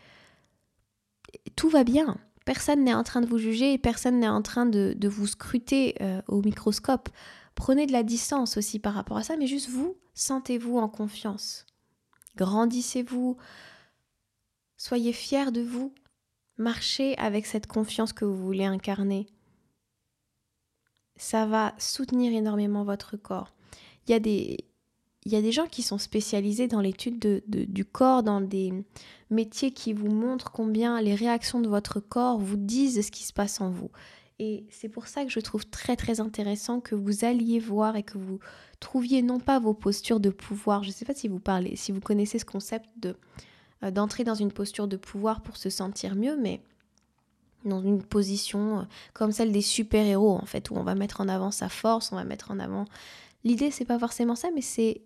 Tout 1.56 1.70
va 1.70 1.86
bien. 1.86 2.18
Personne 2.44 2.84
n'est 2.84 2.94
en 2.94 3.06
train 3.06 3.22
de 3.22 3.28
vous 3.28 3.38
juger 3.38 3.72
et 3.72 3.78
personne 3.78 4.20
n'est 4.20 4.28
en 4.28 4.42
train 4.42 4.66
de, 4.66 5.08
vous 5.08 5.26
scruter 5.26 5.96
euh, 6.02 6.22
au 6.28 6.42
microscope. 6.42 7.08
Prenez 7.56 7.86
de 7.86 7.94
la 7.94 8.04
distance 8.04 8.58
aussi 8.58 8.78
par 8.78 8.94
rapport 8.94 9.16
à 9.16 9.24
ça, 9.24 9.38
mais 9.38 9.48
juste 9.48 9.70
vous, 9.70 9.96
sentez-vous 10.16 10.80
en 10.80 10.90
confiance. 10.90 11.66
grandissez-vous, 12.36 13.38
soyez 14.76 15.14
fiers 15.14 15.52
de 15.54 15.62
vous, 15.62 15.94
marchez 16.58 17.18
avec 17.18 17.46
cette 17.46 17.68
confiance 17.68 18.12
que 18.12 18.26
vous 18.26 18.36
voulez 18.36 18.66
incarner. 18.66 19.33
Ça 21.16 21.46
va 21.46 21.74
soutenir 21.78 22.34
énormément 22.34 22.84
votre 22.84 23.18
corps. 23.18 23.54
Il 24.08 24.12
y 24.12 24.14
a 24.14 24.20
des, 24.20 24.58
il 25.26 25.32
y 25.32 25.36
a 25.36 25.42
des 25.42 25.52
gens 25.52 25.68
qui 25.68 25.82
sont 25.82 25.98
spécialisés 25.98 26.68
dans 26.68 26.82
l'étude 26.82 27.20
de, 27.20 27.42
du 27.48 27.86
corps, 27.86 28.24
dans 28.24 28.42
des 28.42 28.74
métiers 29.30 29.72
qui 29.72 29.94
vous 29.94 30.10
montrent 30.10 30.52
combien 30.52 31.02
les 31.02 31.16
réactions 31.16 31.62
de 31.62 31.70
votre 31.70 32.00
corps 32.00 32.38
vous 32.38 32.58
disent 32.58 33.06
ce 33.06 33.12
qui 33.12 33.24
se 33.24 33.34
passe 33.34 33.62
en 33.62 33.70
vous. 33.70 33.90
Et 34.40 34.66
c'est 34.70 34.90
pour 34.90 35.08
ça 35.08 35.24
que 35.24 35.32
je 35.32 35.40
trouve 35.40 35.66
très 35.66 35.96
très 35.96 36.20
intéressant 36.20 36.82
que 36.82 36.96
vous 36.96 37.24
alliez 37.24 37.60
voir 37.60 37.96
et 37.96 38.04
que 38.04 38.18
vous 38.18 38.40
trouviez 38.80 39.22
non 39.22 39.40
pas 39.40 39.60
vos 39.60 39.74
postures 39.74 40.20
de 40.20 40.30
pouvoir, 40.30 40.84
je 40.84 40.90
ne 40.90 40.94
sais 40.94 41.06
pas 41.06 41.14
si 41.14 41.28
vous 41.28 41.40
parlez, 41.40 41.76
si 41.76 41.92
vous 41.92 42.02
connaissez 42.02 42.40
ce 42.40 42.46
concept 42.46 42.90
de 42.98 43.16
euh, 43.84 43.92
d'entrer 43.92 44.24
dans 44.24 44.36
une 44.36 44.52
posture 44.52 44.88
de 44.88 44.98
pouvoir 44.98 45.42
pour 45.42 45.56
se 45.56 45.70
sentir 45.70 46.16
mieux, 46.16 46.36
mais 46.36 46.62
dans 47.66 47.82
une 47.82 48.04
position 48.04 48.80
euh, 48.80 48.84
comme 49.14 49.32
celle 49.32 49.52
des 49.52 49.62
super-héros 49.62 50.38
en 50.38 50.46
fait, 50.46 50.70
où 50.70 50.76
on 50.76 50.84
va 50.84 50.96
mettre 50.96 51.22
en 51.22 51.28
avant 51.28 51.52
sa 51.52 51.70
force, 51.70 52.12
on 52.12 52.16
va 52.16 52.24
mettre 52.24 52.52
en 52.52 52.60
avant. 52.60 52.86
L'idée 53.44 53.72
c'est 53.72 53.86
pas 53.86 54.00
forcément 54.00 54.36
ça, 54.36 54.50
mais 54.54 54.62
c'est 54.62 55.02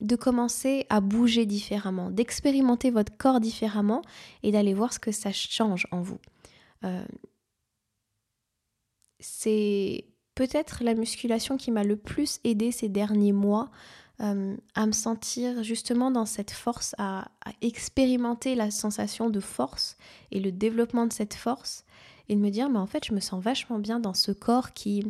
de 0.00 0.16
commencer 0.16 0.86
à 0.88 1.00
bouger 1.00 1.46
différemment, 1.46 2.10
d'expérimenter 2.10 2.90
votre 2.90 3.16
corps 3.16 3.40
différemment 3.40 4.02
et 4.42 4.50
d'aller 4.50 4.74
voir 4.74 4.92
ce 4.92 4.98
que 4.98 5.12
ça 5.12 5.30
change 5.32 5.86
en 5.90 6.00
vous. 6.00 6.18
Euh, 6.84 7.04
c'est 9.18 10.06
peut-être 10.34 10.82
la 10.82 10.94
musculation 10.94 11.58
qui 11.58 11.70
m'a 11.70 11.84
le 11.84 11.96
plus 11.96 12.40
aidé 12.44 12.72
ces 12.72 12.88
derniers 12.88 13.32
mois 13.32 13.70
euh, 14.20 14.56
à 14.74 14.86
me 14.86 14.92
sentir 14.92 15.62
justement 15.62 16.10
dans 16.10 16.26
cette 16.26 16.50
force, 16.50 16.94
à, 16.98 17.28
expérimenter 17.62 18.54
la 18.54 18.70
sensation 18.70 19.30
de 19.30 19.40
force 19.40 19.96
et 20.30 20.40
le 20.40 20.52
développement 20.52 21.06
de 21.06 21.12
cette 21.12 21.34
force 21.34 21.84
et 22.28 22.36
de 22.36 22.40
me 22.40 22.50
dire 22.50 22.68
mais 22.68 22.78
en 22.78 22.86
fait 22.86 23.04
je 23.04 23.14
me 23.14 23.20
sens 23.20 23.42
vachement 23.42 23.78
bien 23.78 23.98
dans 23.98 24.14
ce 24.14 24.32
corps 24.32 24.72
qui 24.72 25.04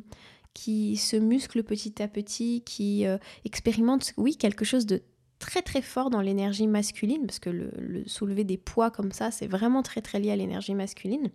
qui 0.55 0.97
se 0.97 1.17
muscle 1.17 1.62
petit 1.62 2.02
à 2.02 2.09
petit, 2.09 2.62
qui 2.64 3.07
euh, 3.07 3.19
expérimente, 3.45 4.12
oui, 4.17 4.37
quelque 4.37 4.64
chose 4.64 4.87
de 4.87 5.02
très 5.38 5.62
très 5.62 5.83
fort 5.83 6.11
dans 6.11 6.21
l'énergie 6.21 6.67
masculine, 6.67 7.26
parce 7.26 7.38
que 7.38 7.50
le, 7.50 8.07
soulever 8.07 8.45
des 8.45 8.59
poids 8.59 8.90
comme 8.90 9.12
ça, 9.12 9.31
c'est 9.31 9.47
vraiment 9.47 9.83
très 9.83 10.02
très 10.02 10.21
lié 10.21 10.31
à 10.31 10.37
l'énergie 10.37 10.75
masculine. 10.75 11.31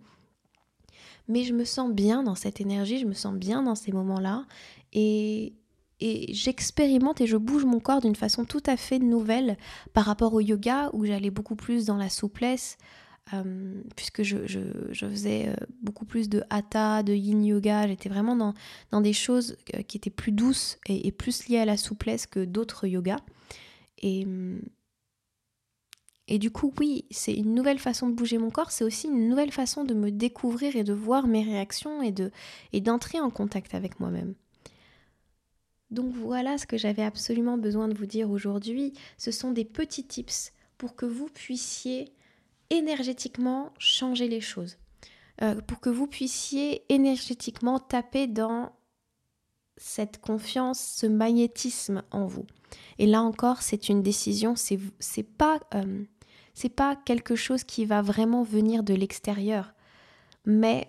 Mais 1.28 1.42
je 1.42 1.52
me 1.52 1.64
sens 1.64 1.92
bien 1.92 2.22
dans 2.22 2.36
cette 2.36 2.60
énergie, 2.60 2.98
je 2.98 3.06
me 3.06 3.14
sens 3.14 3.34
bien 3.34 3.62
dans 3.62 3.74
ces 3.74 3.92
moments-là, 3.92 4.44
et, 4.92 5.54
et 6.00 6.32
j'expérimente 6.34 7.20
et 7.20 7.26
je 7.26 7.36
bouge 7.36 7.64
mon 7.64 7.80
corps 7.80 8.00
d'une 8.00 8.16
façon 8.16 8.44
tout 8.44 8.62
à 8.66 8.76
fait 8.76 8.98
nouvelle 8.98 9.56
par 9.92 10.04
rapport 10.04 10.34
au 10.34 10.40
yoga, 10.40 10.90
où 10.92 11.04
j'allais 11.06 11.30
beaucoup 11.30 11.56
plus 11.56 11.86
dans 11.86 11.96
la 11.96 12.10
souplesse, 12.10 12.76
euh, 13.34 13.82
puisque 13.96 14.22
je, 14.22 14.36
faisais 14.94 15.48
euh, 15.48 15.54
beaucoup 15.82 16.04
plus 16.04 16.28
de 16.28 16.44
hatha, 16.50 17.02
de 17.02 17.12
yin 17.14 17.44
yoga, 17.44 17.88
j'étais 17.88 18.08
vraiment 18.08 18.36
dans, 18.90 19.00
des 19.00 19.12
choses 19.12 19.56
euh, 19.74 19.82
qui 19.82 19.96
étaient 19.96 20.10
plus 20.10 20.32
douces 20.32 20.78
et, 20.86 21.10
plus 21.12 21.48
liées 21.48 21.58
à 21.58 21.64
la 21.64 21.76
souplesse 21.76 22.26
que 22.26 22.44
d'autres 22.44 22.86
yogas. 22.86 23.20
Et, 24.02 24.26
et 26.28 26.38
du 26.38 26.50
coup, 26.50 26.74
oui, 26.78 27.06
c'est 27.10 27.32
une 27.32 27.54
nouvelle 27.54 27.78
façon 27.78 28.10
de 28.10 28.14
bouger 28.14 28.36
mon 28.36 28.50
corps, 28.50 28.70
c'est 28.70 28.84
aussi 28.84 29.08
une 29.08 29.28
nouvelle 29.28 29.52
façon 29.52 29.84
de 29.84 29.94
me 29.94 30.10
découvrir 30.10 30.76
et 30.76 30.84
de 30.84 30.92
voir 30.92 31.26
mes 31.26 31.42
réactions 31.42 32.02
et, 32.02 32.12
de, 32.12 32.30
et 32.74 32.82
d'entrer 32.82 33.18
en 33.18 33.30
contact 33.30 33.74
avec 33.74 33.98
moi-même. 33.98 34.34
Donc 35.90 36.12
voilà 36.12 36.58
ce 36.58 36.66
que 36.66 36.76
j'avais 36.76 37.04
absolument 37.04 37.58
besoin 37.58 37.88
de 37.88 37.94
vous 37.94 38.06
dire 38.06 38.30
aujourd'hui. 38.30 38.92
Ce 39.18 39.30
sont 39.30 39.52
des 39.52 39.64
petits 39.64 40.04
tips 40.04 40.52
pour 40.78 40.96
que 40.96 41.06
vous 41.06 41.28
puissiez 41.28 42.12
énergétiquement 42.70 43.72
changer 43.78 44.28
les 44.28 44.40
choses, 44.40 44.76
euh, 45.42 45.60
pour 45.60 45.80
que 45.80 45.90
vous 45.90 46.06
puissiez 46.06 46.82
énergétiquement 46.92 47.78
taper 47.78 48.26
dans 48.26 48.72
cette 49.76 50.18
confiance, 50.20 50.80
ce 50.80 51.06
magnétisme 51.06 52.02
en 52.10 52.26
vous. 52.26 52.46
Et 52.98 53.06
là 53.06 53.22
encore, 53.22 53.62
c'est 53.62 53.88
une 53.88 54.02
décision, 54.02 54.54
c'est 54.56 55.22
pas 55.22 55.60
euh, 55.74 56.04
pas 56.74 56.96
quelque 56.96 57.36
chose 57.36 57.64
qui 57.64 57.84
va 57.84 58.02
vraiment 58.02 58.42
venir 58.42 58.82
de 58.82 58.94
l'extérieur, 58.94 59.74
mais 60.44 60.88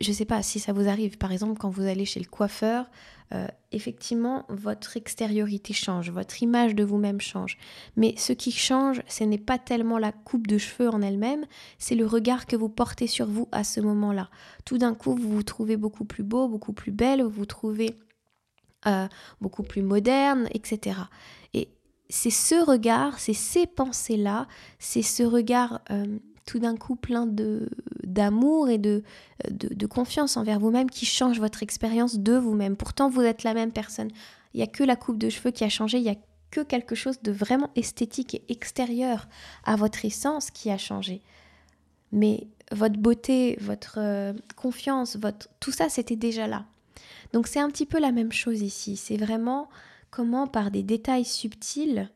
je 0.00 0.12
sais 0.12 0.24
pas 0.24 0.42
si 0.42 0.58
ça 0.58 0.72
vous 0.72 0.88
arrive, 0.88 1.18
par 1.18 1.32
exemple 1.32 1.58
quand 1.58 1.70
vous 1.70 1.82
allez 1.82 2.04
chez 2.04 2.20
le 2.20 2.26
coiffeur, 2.26 2.86
euh, 3.32 3.46
effectivement, 3.72 4.44
votre 4.48 4.96
extériorité 4.96 5.72
change, 5.72 6.10
votre 6.10 6.42
image 6.42 6.74
de 6.74 6.84
vous-même 6.84 7.20
change. 7.20 7.56
Mais 7.96 8.14
ce 8.16 8.32
qui 8.32 8.52
change, 8.52 9.02
ce 9.08 9.24
n'est 9.24 9.38
pas 9.38 9.58
tellement 9.58 9.98
la 9.98 10.12
coupe 10.12 10.46
de 10.46 10.58
cheveux 10.58 10.88
en 10.88 11.00
elle-même, 11.00 11.46
c'est 11.78 11.94
le 11.94 12.06
regard 12.06 12.46
que 12.46 12.54
vous 12.54 12.68
portez 12.68 13.06
sur 13.06 13.26
vous 13.26 13.48
à 13.50 13.64
ce 13.64 13.80
moment-là. 13.80 14.30
Tout 14.64 14.78
d'un 14.78 14.94
coup, 14.94 15.14
vous 15.14 15.30
vous 15.30 15.42
trouvez 15.42 15.76
beaucoup 15.76 16.04
plus 16.04 16.22
beau, 16.22 16.48
beaucoup 16.48 16.72
plus 16.72 16.92
belle, 16.92 17.22
vous 17.22 17.30
vous 17.30 17.46
trouvez 17.46 17.96
euh, 18.86 19.08
beaucoup 19.40 19.62
plus 19.62 19.82
moderne, 19.82 20.48
etc. 20.52 20.98
Et 21.54 21.68
c'est 22.10 22.30
ce 22.30 22.62
regard, 22.64 23.18
c'est 23.18 23.32
ces 23.32 23.66
pensées-là, 23.66 24.46
c'est 24.78 25.02
ce 25.02 25.22
regard... 25.22 25.80
Euh, 25.90 26.18
tout 26.46 26.58
d'un 26.58 26.76
coup 26.76 26.96
plein 26.96 27.26
de 27.26 27.68
d'amour 28.04 28.68
et 28.68 28.78
de, 28.78 29.02
de, 29.50 29.86
confiance 29.86 30.36
envers 30.36 30.60
vous-même 30.60 30.90
qui 30.90 31.06
change 31.06 31.40
votre 31.40 31.62
expérience 31.62 32.18
de 32.18 32.34
vous-même. 32.34 32.76
Pourtant, 32.76 33.08
vous 33.08 33.22
êtes 33.22 33.42
la 33.42 33.54
même 33.54 33.72
personne. 33.72 34.10
Il 34.52 34.58
n'y 34.58 34.62
a 34.62 34.68
que 34.68 34.84
la 34.84 34.94
coupe 34.94 35.18
de 35.18 35.30
cheveux 35.30 35.50
qui 35.50 35.64
a 35.64 35.68
changé, 35.68 35.98
il 35.98 36.02
n'y 36.02 36.10
a 36.10 36.16
que 36.50 36.60
quelque 36.60 36.94
chose 36.94 37.20
de 37.22 37.32
vraiment 37.32 37.70
esthétique 37.74 38.34
et 38.34 38.44
extérieur 38.48 39.26
à 39.64 39.74
votre 39.74 40.04
essence 40.04 40.50
qui 40.50 40.70
a 40.70 40.78
changé. 40.78 41.22
Mais 42.12 42.46
votre 42.70 42.98
beauté, 42.98 43.56
votre 43.60 43.96
euh, 43.98 44.32
confiance, 44.54 45.16
votre 45.16 45.48
tout 45.58 45.72
ça, 45.72 45.88
c'était 45.88 46.14
déjà 46.14 46.46
là. 46.46 46.66
Donc 47.32 47.48
c'est 47.48 47.58
un 47.58 47.68
petit 47.68 47.86
peu 47.86 47.98
la 47.98 48.12
même 48.12 48.32
chose 48.32 48.62
ici. 48.62 48.96
C'est 48.96 49.16
vraiment 49.16 49.68
comment 50.10 50.46
par 50.46 50.70
des 50.70 50.84
détails 50.84 51.24
subtils, 51.24 52.08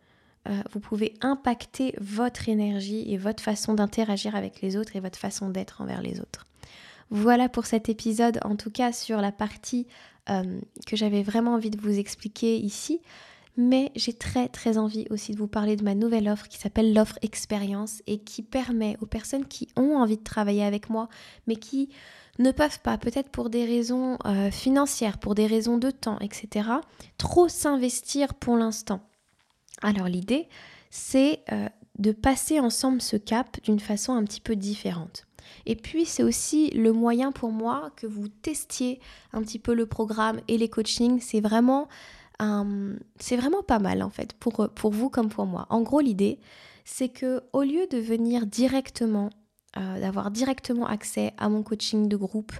euh, 0.48 0.52
vous 0.72 0.80
pouvez 0.80 1.14
impacter 1.20 1.94
votre 2.00 2.48
énergie 2.48 3.12
et 3.12 3.16
votre 3.16 3.42
façon 3.42 3.74
d'interagir 3.74 4.34
avec 4.34 4.60
les 4.60 4.76
autres 4.76 4.96
et 4.96 5.00
votre 5.00 5.18
façon 5.18 5.50
d'être 5.50 5.80
envers 5.80 6.02
les 6.02 6.20
autres. 6.20 6.46
Voilà 7.10 7.48
pour 7.48 7.66
cet 7.66 7.88
épisode, 7.88 8.38
en 8.44 8.56
tout 8.56 8.70
cas 8.70 8.92
sur 8.92 9.20
la 9.20 9.32
partie 9.32 9.86
euh, 10.30 10.60
que 10.86 10.96
j'avais 10.96 11.22
vraiment 11.22 11.54
envie 11.54 11.70
de 11.70 11.80
vous 11.80 11.98
expliquer 11.98 12.58
ici. 12.58 13.00
Mais 13.56 13.90
j'ai 13.96 14.12
très 14.12 14.48
très 14.48 14.78
envie 14.78 15.06
aussi 15.10 15.32
de 15.32 15.38
vous 15.38 15.48
parler 15.48 15.74
de 15.74 15.82
ma 15.82 15.96
nouvelle 15.96 16.28
offre 16.28 16.46
qui 16.46 16.58
s'appelle 16.58 16.94
l'offre 16.94 17.18
expérience 17.22 18.02
et 18.06 18.18
qui 18.18 18.42
permet 18.42 18.96
aux 19.00 19.06
personnes 19.06 19.46
qui 19.46 19.66
ont 19.76 19.96
envie 19.96 20.16
de 20.16 20.22
travailler 20.22 20.62
avec 20.62 20.90
moi 20.90 21.08
mais 21.48 21.56
qui 21.56 21.88
ne 22.38 22.52
peuvent 22.52 22.78
pas, 22.80 22.98
peut-être 22.98 23.30
pour 23.30 23.50
des 23.50 23.64
raisons 23.64 24.16
euh, 24.24 24.50
financières, 24.52 25.18
pour 25.18 25.34
des 25.34 25.46
raisons 25.46 25.76
de 25.76 25.90
temps, 25.90 26.18
etc., 26.20 26.68
trop 27.16 27.48
s'investir 27.48 28.34
pour 28.34 28.56
l'instant. 28.56 29.00
Alors 29.82 30.08
l'idée, 30.08 30.48
c'est 30.90 31.42
euh, 31.52 31.68
de 31.98 32.12
passer 32.12 32.60
ensemble 32.60 33.00
ce 33.00 33.16
cap 33.16 33.60
d'une 33.62 33.80
façon 33.80 34.12
un 34.14 34.24
petit 34.24 34.40
peu 34.40 34.56
différente. 34.56 35.26
Et 35.66 35.76
puis 35.76 36.04
c'est 36.04 36.22
aussi 36.22 36.70
le 36.70 36.92
moyen 36.92 37.32
pour 37.32 37.50
moi 37.50 37.90
que 37.96 38.06
vous 38.06 38.28
testiez 38.28 39.00
un 39.32 39.42
petit 39.42 39.58
peu 39.58 39.74
le 39.74 39.86
programme 39.86 40.40
et 40.48 40.58
les 40.58 40.68
coachings. 40.68 41.20
C'est 41.20 41.40
vraiment, 41.40 41.88
c'est 43.18 43.36
vraiment 43.36 43.62
pas 43.62 43.78
mal 43.78 44.02
en 44.02 44.10
fait 44.10 44.34
pour, 44.34 44.90
vous 44.90 45.10
comme 45.10 45.28
pour 45.28 45.46
moi. 45.46 45.66
En 45.70 45.80
gros 45.80 46.00
l'idée, 46.00 46.38
c'est 46.84 47.08
que 47.08 47.42
au 47.52 47.62
lieu 47.62 47.86
de 47.90 47.98
venir 47.98 48.46
directement, 48.46 49.30
euh, 49.76 50.00
d'avoir 50.00 50.30
directement 50.30 50.86
accès 50.86 51.32
à 51.38 51.48
mon 51.48 51.62
coaching 51.62 52.08
de 52.08 52.16
groupe 52.16 52.52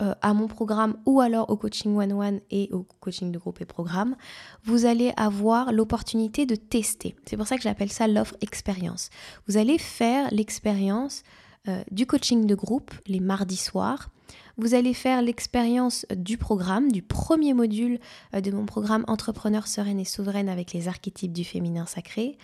euh, 0.00 0.12
à 0.22 0.34
mon 0.34 0.48
programme 0.48 0.96
ou 1.06 1.20
alors 1.20 1.50
au 1.50 1.56
coaching 1.56 1.96
one-one 1.96 2.40
et 2.50 2.68
au 2.72 2.82
coaching 2.98 3.30
de 3.30 3.38
groupe 3.38 3.60
et 3.60 3.64
programme, 3.64 4.16
vous 4.64 4.86
allez 4.86 5.12
avoir 5.16 5.72
l'opportunité 5.72 6.46
de 6.46 6.56
tester. 6.56 7.14
C'est 7.26 7.36
pour 7.36 7.46
ça 7.46 7.56
que 7.56 7.62
j'appelle 7.62 7.92
ça 7.92 8.08
l'offre 8.08 8.34
expérience. 8.40 9.10
Vous 9.46 9.56
allez 9.56 9.78
faire 9.78 10.28
l'expérience 10.32 11.22
euh, 11.68 11.84
du 11.92 12.06
coaching 12.06 12.44
de 12.44 12.56
groupe 12.56 12.90
les 13.06 13.20
mardis 13.20 13.56
soirs. 13.56 14.10
Vous 14.56 14.74
allez 14.74 14.94
faire 14.94 15.22
l'expérience 15.22 16.06
du 16.16 16.38
programme, 16.38 16.90
du 16.90 17.02
premier 17.02 17.54
module 17.54 18.00
euh, 18.34 18.40
de 18.40 18.50
mon 18.50 18.66
programme 18.66 19.04
Entrepreneur 19.06 19.68
sereine 19.68 20.00
et 20.00 20.04
souveraine 20.04 20.48
avec 20.48 20.72
les 20.72 20.88
archétypes 20.88 21.32
du 21.32 21.44
féminin 21.44 21.86
sacré. 21.86 22.36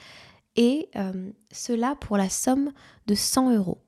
Et 0.55 0.89
cela 1.53 1.95
pour 1.95 2.17
la 2.17 2.29
somme 2.29 2.73
de 3.07 3.15
100 3.15 3.55
euros 3.55 3.79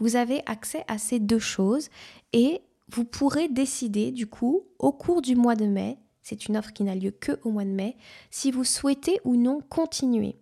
vous 0.00 0.16
avez 0.16 0.42
accès 0.46 0.84
à 0.88 0.98
ces 0.98 1.20
deux 1.20 1.38
choses 1.38 1.88
et 2.32 2.62
vous 2.88 3.04
pourrez 3.04 3.48
décider 3.48 4.10
du 4.10 4.26
coup 4.26 4.62
au 4.78 4.92
cours 4.92 5.22
du 5.22 5.36
mois 5.36 5.54
de 5.54 5.66
mai, 5.66 5.98
c'est 6.22 6.46
une 6.46 6.56
offre 6.56 6.72
qui 6.72 6.84
n'a 6.84 6.94
lieu 6.94 7.12
que 7.12 7.38
au 7.44 7.50
mois 7.50 7.64
de 7.64 7.70
mai, 7.70 7.96
si 8.30 8.50
vous 8.50 8.64
souhaitez 8.64 9.20
ou 9.24 9.36
non 9.36 9.60
continuer. 9.60 10.36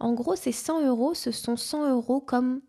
En 0.00 0.12
gros, 0.14 0.36
ces 0.36 0.52
100 0.52 0.86
euros, 0.86 1.14
ce 1.14 1.30
sont 1.30 1.56
100 1.56 1.90
euros 1.90 2.20
comme 2.20 2.60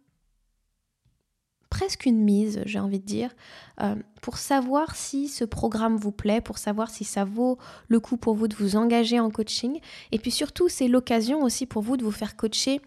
presque 1.70 2.06
une 2.06 2.24
mise, 2.24 2.62
j'ai 2.66 2.80
envie 2.80 3.00
de 3.00 3.06
dire, 3.06 3.36
euh, 3.82 3.96
pour 4.22 4.38
savoir 4.38 4.96
si 4.96 5.28
ce 5.28 5.44
programme 5.44 5.98
vous 5.98 6.12
plaît, 6.14 6.40
pour 6.40 6.58
savoir 6.58 6.90
si 6.90 7.04
ça 7.04 7.26
vaut 7.26 7.58
le 7.90 8.00
coup 8.00 8.16
pour 8.16 8.36
vous 8.36 8.48
de 8.48 8.56
vous 8.56 8.78
engager 8.78 9.20
en 9.20 9.30
coaching. 9.30 9.82
Et 10.14 10.20
puis 10.20 10.32
surtout, 10.32 10.70
c'est 10.70 10.88
l'occasion 10.88 11.44
aussi 11.44 11.66
pour 11.66 11.82
vous 11.82 11.98
de 11.98 12.04
vous 12.04 12.12
faire 12.12 12.38
coacher 12.38 12.80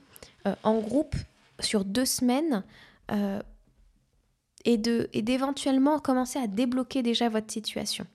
euh, 0.46 0.54
en 0.62 0.78
groupe 0.78 1.16
sur 1.60 1.84
deux 1.84 2.06
semaines 2.06 2.64
euh, 3.10 3.40
et 4.64 4.76
d'éventuellement 4.76 5.98
commencer 5.98 6.38
à 6.38 6.46
débloquer 6.46 7.02
déjà 7.02 7.28
votre 7.28 7.50
situation. 7.50 8.06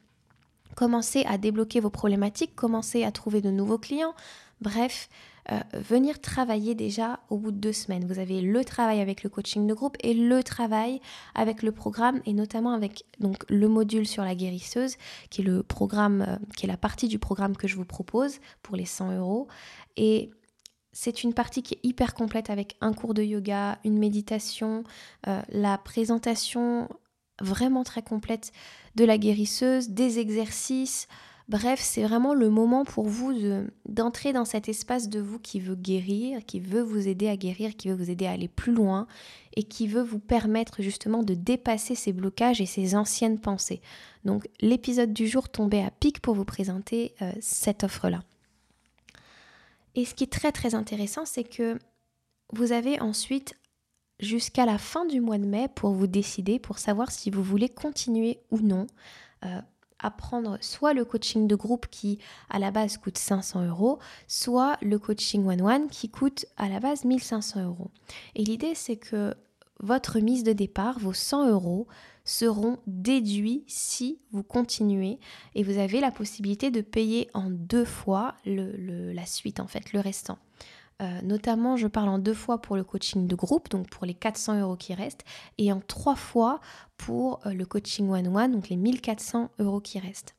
Commencer 0.76 1.24
à 1.28 1.38
débloquer 1.38 1.80
vos 1.80 1.90
problématiques, 1.90 2.56
commencer 2.56 3.04
à 3.04 3.12
trouver 3.12 3.42
de 3.42 3.50
nouveaux 3.50 3.78
clients. 3.78 4.14
Bref, 4.62 5.10
euh, 5.52 5.60
venir 5.74 6.22
travailler 6.22 6.74
déjà 6.74 7.20
au 7.30 7.38
bout 7.38 7.52
de 7.52 7.58
deux 7.58 7.74
semaines. 7.74 8.06
Vous 8.06 8.20
avez 8.20 8.40
le 8.40 8.64
travail 8.64 9.02
avec 9.02 9.24
le 9.24 9.30
coaching 9.30 9.68
de 9.68 9.74
groupe 9.74 9.98
et 10.02 10.14
le 10.14 10.42
travail 10.42 11.02
avec 11.36 11.64
le 11.64 11.72
programme 11.72 12.22
et 12.26 12.34
notamment 12.34 12.72
avec 12.72 13.04
donc 13.20 13.44
le 13.50 13.68
module 13.68 14.08
sur 14.08 14.24
la 14.24 14.36
guérisseuse 14.36 14.96
qui 15.30 15.42
est 15.42 15.44
le 15.44 15.64
programme, 15.64 16.24
euh, 16.28 16.38
qui 16.56 16.66
est 16.66 16.70
la 16.70 16.78
partie 16.78 17.08
du 17.08 17.20
programme 17.20 17.58
que 17.58 17.68
je 17.68 17.76
vous 17.76 17.86
propose 17.86 18.40
pour 18.62 18.78
les 18.78 18.86
100 18.86 19.18
euros. 19.18 19.48
Et 19.98 20.32
c'est 20.94 21.24
une 21.24 21.34
partie 21.34 21.64
qui 21.64 21.76
est 21.76 21.80
hyper 21.84 22.14
complète 22.14 22.50
avec 22.50 22.78
un 22.80 22.94
cours 22.94 23.14
de 23.14 23.24
yoga, 23.24 23.80
une 23.84 23.98
méditation, 23.98 24.84
euh, 25.28 25.42
la 25.50 25.78
présentation 25.78 26.88
vraiment 27.42 27.84
très 27.84 28.04
complète 28.04 28.52
de 28.96 29.04
la 29.04 29.18
guérisseuse, 29.18 29.90
des 29.90 30.20
exercices, 30.20 31.08
Bref, 31.50 31.82
c'est 31.82 32.04
vraiment 32.04 32.34
le 32.34 32.50
moment 32.50 32.86
pour 32.86 33.06
vous 33.06 33.34
d'entrer 33.86 34.32
dans 34.32 34.46
cet 34.46 34.70
espace 34.70 35.10
de 35.10 35.20
vous 35.20 35.40
qui 35.40 35.60
veut 35.60 35.76
guérir, 35.76 36.46
qui 36.46 36.62
veut 36.62 36.82
vous 36.82 37.08
aider 37.08 37.28
à 37.28 37.36
guérir, 37.36 37.76
qui 37.76 37.90
veut 37.90 37.96
vous 37.96 38.10
aider 38.10 38.26
à 38.26 38.32
aller 38.32 38.48
plus 38.48 38.74
loin 38.74 39.08
et 39.56 39.64
qui 39.64 39.88
veut 39.88 40.02
vous 40.02 40.20
permettre 40.20 40.82
justement 40.82 41.22
de 41.22 41.34
dépasser 41.34 41.96
ces 41.96 42.14
blocages 42.14 42.62
et 42.62 42.66
ces 42.66 42.96
anciennes 42.96 43.40
pensées. 43.40 43.82
Donc 44.24 44.48
l'épisode 44.62 45.12
du 45.12 45.28
jour 45.28 45.50
tombait 45.50 45.84
à 45.84 45.92
pic 45.92 46.22
pour 46.22 46.34
vous 46.34 46.46
présenter 46.46 47.14
euh, 47.22 47.32
cette 47.42 47.84
offre-là. 47.84 48.24
Et 49.96 50.06
ce 50.06 50.16
qui 50.16 50.24
est 50.24 50.32
très 50.32 50.52
très 50.52 50.76
intéressant, 50.76 51.26
c'est 51.26 51.44
que 51.44 51.78
vous 52.52 52.72
avez 52.72 53.00
ensuite 53.00 53.56
jusqu'à 54.20 54.66
la 54.66 54.78
fin 54.78 55.06
du 55.06 55.22
mois 55.22 55.38
de 55.38 55.46
mai 55.46 55.68
pour 55.74 55.92
vous 55.92 56.08
décider, 56.08 56.60
pour 56.60 56.80
savoir 56.80 57.12
si 57.12 57.30
vous 57.30 57.44
voulez 57.44 57.70
continuer 57.70 58.40
ou 58.52 58.60
non. 58.60 58.88
Euh, 59.46 59.62
apprendre 60.00 60.58
soit 60.62 60.94
le 60.94 61.06
coaching 61.06 61.48
de 61.48 61.56
groupe 61.56 61.88
qui 61.88 62.20
à 62.50 62.60
la 62.60 62.72
base 62.72 62.98
coûte 62.98 63.18
500 63.18 63.66
euros, 63.68 64.00
soit 64.28 64.78
le 64.82 65.00
coaching 65.00 65.48
one-one 65.48 65.88
qui 65.88 66.10
coûte 66.10 66.46
à 66.58 66.68
la 66.68 66.80
base 66.80 67.06
1500 67.06 67.64
euros. 67.64 67.90
Et 68.36 68.44
l'idée 68.44 68.76
c'est 68.76 68.98
que 68.98 69.34
votre 69.80 70.20
mise 70.20 70.44
de 70.44 70.54
départ, 70.54 71.00
vos 71.00 71.14
100 71.14 71.50
euros, 71.50 71.88
seront 72.24 72.78
déduits 72.88 73.64
si 73.68 74.20
vous 74.32 74.44
continuez 74.44 75.20
et 75.56 75.64
vous 75.64 75.78
avez 75.78 76.00
la 76.00 76.12
possibilité 76.12 76.72
de 76.72 76.82
payer 76.82 77.30
en 77.34 77.50
deux 77.50 77.86
fois 77.86 78.36
la 78.46 79.26
suite 79.26 79.60
en 79.60 79.68
fait, 79.68 79.94
le 79.94 80.00
restant. 80.00 80.38
Euh, 81.02 81.22
notamment, 81.22 81.76
je 81.76 81.88
parle 81.88 82.10
en 82.10 82.20
deux 82.20 82.34
fois 82.34 82.62
pour 82.62 82.76
le 82.76 82.84
coaching 82.84 83.28
de 83.28 83.36
groupe, 83.36 83.70
donc 83.70 83.90
pour 83.90 84.06
les 84.06 84.14
400 84.14 84.62
euros 84.62 84.78
qui 84.78 84.94
restent, 84.94 85.26
et 85.58 85.72
en 85.74 85.82
trois 85.82 86.16
fois 86.16 86.62
pour 86.98 87.46
euh, 87.46 87.54
le 87.54 87.66
coaching 87.66 88.10
one-one, 88.10 88.52
donc 88.52 88.70
les 88.70 88.78
1400 88.78 89.50
euros 89.60 89.82
qui 89.82 90.00
restent. 90.00 90.36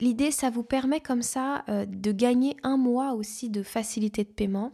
L'idée, 0.00 0.30
ça 0.30 0.50
vous 0.50 0.62
permet 0.62 1.00
comme 1.00 1.22
ça 1.22 1.64
euh, 1.68 1.84
de 1.86 2.12
gagner 2.12 2.56
un 2.62 2.76
mois 2.76 3.12
aussi 3.14 3.50
de 3.50 3.62
facilité 3.62 4.24
de 4.24 4.30
paiement. 4.30 4.72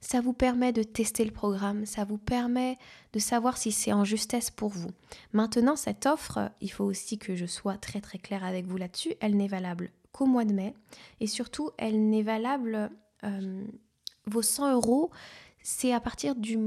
Ça 0.00 0.20
vous 0.20 0.32
permet 0.32 0.72
de 0.72 0.82
tester 0.82 1.24
le 1.24 1.30
programme, 1.30 1.86
ça 1.86 2.04
vous 2.04 2.18
permet 2.18 2.76
de 3.12 3.18
savoir 3.18 3.56
si 3.56 3.72
c'est 3.72 3.92
en 3.92 4.04
justesse 4.04 4.50
pour 4.50 4.70
vous. 4.70 4.90
Maintenant, 5.32 5.76
cette 5.76 6.06
offre, 6.06 6.50
il 6.60 6.70
faut 6.70 6.84
aussi 6.84 7.18
que 7.18 7.34
je 7.34 7.46
sois 7.46 7.76
très 7.76 8.00
très 8.00 8.18
claire 8.18 8.44
avec 8.44 8.66
vous 8.66 8.76
là-dessus, 8.76 9.14
elle 9.20 9.36
n'est 9.36 9.48
valable 9.48 9.90
qu'au 10.12 10.26
mois 10.26 10.44
de 10.44 10.52
mai 10.52 10.74
et 11.20 11.26
surtout, 11.26 11.70
elle 11.78 12.08
n'est 12.08 12.22
valable 12.22 12.90
vos 14.26 14.42
100 14.42 14.72
euros, 14.72 15.10
c'est 15.62 15.92
à 15.92 16.00
partir 16.00 16.34
du, 16.34 16.58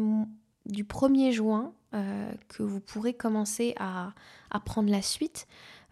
du 0.65 0.83
1er 0.83 1.31
juin 1.31 1.73
euh, 1.93 2.31
que 2.47 2.63
vous 2.63 2.79
pourrez 2.79 3.13
commencer 3.13 3.73
à, 3.77 4.13
prendre 4.65 4.89
la 4.89 5.01
suite, 5.01 5.47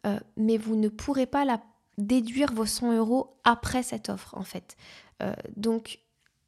euh, 0.06 0.20
mais 0.38 0.58
vous 0.58 0.76
ne 0.76 0.90
pourrez 0.90 1.26
pas 1.26 1.46
la, 1.46 1.62
déduire 1.98 2.54
vos 2.54 2.66
100 2.66 2.94
euros 2.98 3.38
après 3.44 3.84
cette 3.84 4.10
offre 4.10 4.36
en 4.38 4.44
fait. 4.44 4.78
Euh, 5.22 5.34
donc 5.58 6.00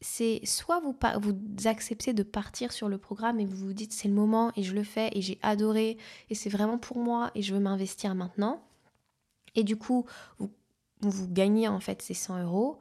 c'est 0.01 0.41
soit 0.45 0.79
vous, 0.79 0.95
vous 1.21 1.67
acceptez 1.67 2.13
de 2.13 2.23
partir 2.23 2.71
sur 2.71 2.89
le 2.89 2.97
programme 2.97 3.39
et 3.39 3.45
vous 3.45 3.67
vous 3.67 3.73
dites 3.73 3.93
c'est 3.93 4.07
le 4.07 4.13
moment 4.13 4.51
et 4.55 4.63
je 4.63 4.73
le 4.73 4.83
fais 4.83 5.09
et 5.13 5.21
j'ai 5.21 5.39
adoré 5.41 5.97
et 6.29 6.35
c'est 6.35 6.49
vraiment 6.49 6.77
pour 6.77 6.97
moi 6.97 7.31
et 7.35 7.41
je 7.41 7.53
veux 7.53 7.59
m'investir 7.59 8.15
maintenant. 8.15 8.63
Et 9.53 9.63
du 9.63 9.77
coup, 9.77 10.05
vous, 10.39 10.51
vous 11.01 11.27
gagnez 11.27 11.67
en 11.67 11.79
fait 11.79 12.01
ces 12.01 12.13
100 12.13 12.43
euros 12.43 12.79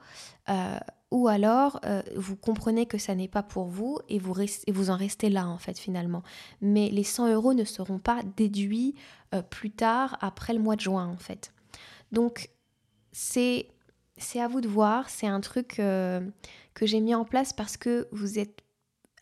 ou 1.10 1.26
alors 1.28 1.80
euh, 1.84 2.02
vous 2.16 2.36
comprenez 2.36 2.86
que 2.86 2.98
ça 2.98 3.14
n'est 3.14 3.28
pas 3.28 3.42
pour 3.42 3.66
vous 3.66 3.98
et 4.08 4.18
vous, 4.18 4.34
vous 4.68 4.90
en 4.90 4.96
restez 4.96 5.28
là 5.28 5.48
en 5.48 5.58
fait 5.58 5.78
finalement. 5.78 6.22
Mais 6.60 6.88
les 6.88 7.04
100 7.04 7.32
euros 7.32 7.54
ne 7.54 7.64
seront 7.64 7.98
pas 7.98 8.20
déduits 8.36 8.94
euh, 9.34 9.42
plus 9.42 9.70
tard 9.70 10.16
après 10.20 10.52
le 10.52 10.60
mois 10.60 10.76
de 10.76 10.80
juin 10.80 11.06
en 11.06 11.18
fait. 11.18 11.52
Donc 12.12 12.50
c'est 13.12 13.66
à 14.38 14.48
vous 14.48 14.60
de 14.60 14.68
voir, 14.68 15.08
c'est 15.10 15.26
un 15.26 15.40
truc 15.40 15.78
euh, 15.78 16.20
que 16.74 16.86
j'ai 16.86 17.00
mis 17.00 17.14
en 17.14 17.24
place 17.24 17.52
parce 17.52 17.76
que 17.76 18.08
vous 18.12 18.38
êtes 18.38 18.60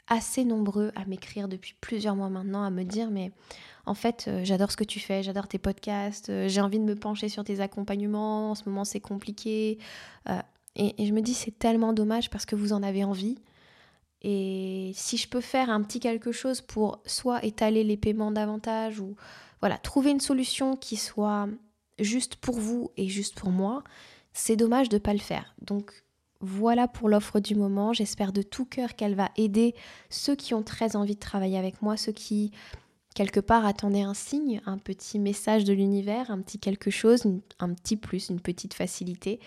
assez 0.06 0.44
nombreux 0.44 0.90
à 0.94 1.04
m'écrire 1.04 1.48
depuis 1.48 1.74
plusieurs 1.80 2.16
mois 2.16 2.30
maintenant, 2.30 2.64
à 2.64 2.70
me 2.70 2.82
dire 2.82 3.10
mais 3.10 3.30
en 3.84 3.94
fait 3.94 4.30
j'adore 4.42 4.72
ce 4.72 4.76
que 4.76 4.84
tu 4.84 5.00
fais, 5.00 5.22
j'adore 5.22 5.48
tes 5.48 5.58
podcasts, 5.58 6.32
j'ai 6.48 6.60
envie 6.62 6.78
de 6.78 6.84
me 6.84 6.94
pencher 6.94 7.28
sur 7.28 7.44
tes 7.44 7.60
accompagnements, 7.60 8.52
en 8.52 8.54
ce 8.54 8.66
moment 8.66 8.84
c'est 8.84 9.00
compliqué. 9.00 9.78
Et, 10.78 11.06
je 11.06 11.12
me 11.12 11.20
dis, 11.20 11.34
c'est 11.34 11.58
tellement 11.58 11.92
dommage 11.92 12.30
parce 12.30 12.46
que 12.46 12.56
vous 12.56 12.72
en 12.72 12.82
avez 12.82 13.04
envie. 13.04 13.38
Et 14.22 14.92
si 14.94 15.16
je 15.16 15.28
peux 15.28 15.40
faire 15.40 15.70
un 15.70 15.82
petit 15.82 16.00
quelque 16.00 16.32
chose 16.32 16.60
pour 16.60 17.00
soit 17.04 17.44
étaler 17.44 17.84
les 17.84 17.96
paiements 17.96 18.30
davantage 18.30 19.00
ou 19.00 19.14
voilà, 19.60 19.76
trouver 19.78 20.10
une 20.10 20.20
solution 20.20 20.76
qui 20.76 20.96
soit 20.96 21.48
juste 21.98 22.36
pour 22.36 22.58
vous 22.58 22.90
et 22.96 23.08
juste 23.08 23.38
pour 23.38 23.50
moi, 23.50 23.82
c'est 24.38 24.56
dommage 24.56 24.88
de 24.88 24.96
ne 24.96 25.00
pas 25.00 25.12
le 25.12 25.18
faire. 25.18 25.54
Donc 25.60 25.92
voilà 26.40 26.86
pour 26.86 27.08
l'offre 27.08 27.40
du 27.40 27.56
moment. 27.56 27.92
J'espère 27.92 28.32
de 28.32 28.42
tout 28.42 28.64
cœur 28.64 28.94
qu'elle 28.94 29.16
va 29.16 29.30
aider 29.36 29.74
ceux 30.10 30.36
qui 30.36 30.54
ont 30.54 30.62
très 30.62 30.94
envie 30.94 31.16
de 31.16 31.20
travailler 31.20 31.58
avec 31.58 31.82
moi, 31.82 31.96
ceux 31.96 32.12
qui 32.12 32.52
quelque 33.14 33.40
part 33.40 33.66
attendaient 33.66 34.02
un 34.02 34.14
signe, 34.14 34.60
un 34.64 34.78
petit 34.78 35.18
message 35.18 35.64
de 35.64 35.72
l'univers, 35.72 36.30
un 36.30 36.40
petit 36.40 36.60
quelque 36.60 36.90
chose, 36.90 37.24
un 37.58 37.74
petit 37.74 37.96
plus, 37.96 38.28
une 38.28 38.40
petite 38.40 38.74
facilité. 38.74 39.40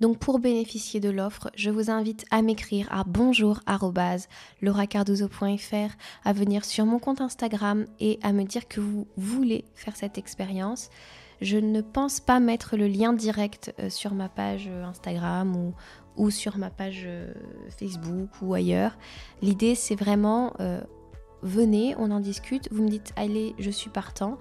Donc 0.00 0.18
pour 0.18 0.38
bénéficier 0.38 1.00
de 1.00 1.08
l'offre, 1.08 1.50
je 1.56 1.70
vous 1.70 1.90
invite 1.90 2.26
à 2.30 2.42
m'écrire 2.42 2.88
à 2.90 3.04
bonjour@lauracardozo.fr, 3.04 5.96
à 6.24 6.32
venir 6.34 6.66
sur 6.66 6.84
mon 6.84 6.98
compte 6.98 7.22
Instagram 7.22 7.86
et 8.00 8.18
à 8.22 8.32
me 8.32 8.44
dire 8.44 8.68
que 8.68 8.80
vous 8.80 9.06
voulez 9.16 9.64
faire 9.74 9.96
cette 9.96 10.18
expérience. 10.18 10.90
Je 11.40 11.56
ne 11.56 11.80
pense 11.80 12.20
pas 12.20 12.38
mettre 12.38 12.76
le 12.76 12.86
lien 12.86 13.12
direct 13.12 13.74
euh, 13.78 13.88
sur 13.88 14.14
ma 14.14 14.28
page 14.28 14.68
euh, 14.68 14.84
Instagram 14.84 15.56
ou, 16.16 16.30
sur 16.30 16.58
ma 16.58 16.68
page 16.68 17.04
euh, 17.06 17.32
Facebook 17.70 18.28
ou 18.42 18.52
ailleurs. 18.52 18.98
L'idée 19.40 19.74
c'est 19.74 19.94
vraiment 19.94 20.52
venez, 21.42 21.94
on 21.96 22.10
en 22.10 22.20
discute, 22.20 22.68
vous 22.70 22.82
me 22.82 22.90
dites 22.90 23.14
allez, 23.16 23.54
je 23.58 23.70
suis 23.70 23.88
partant 23.88 24.36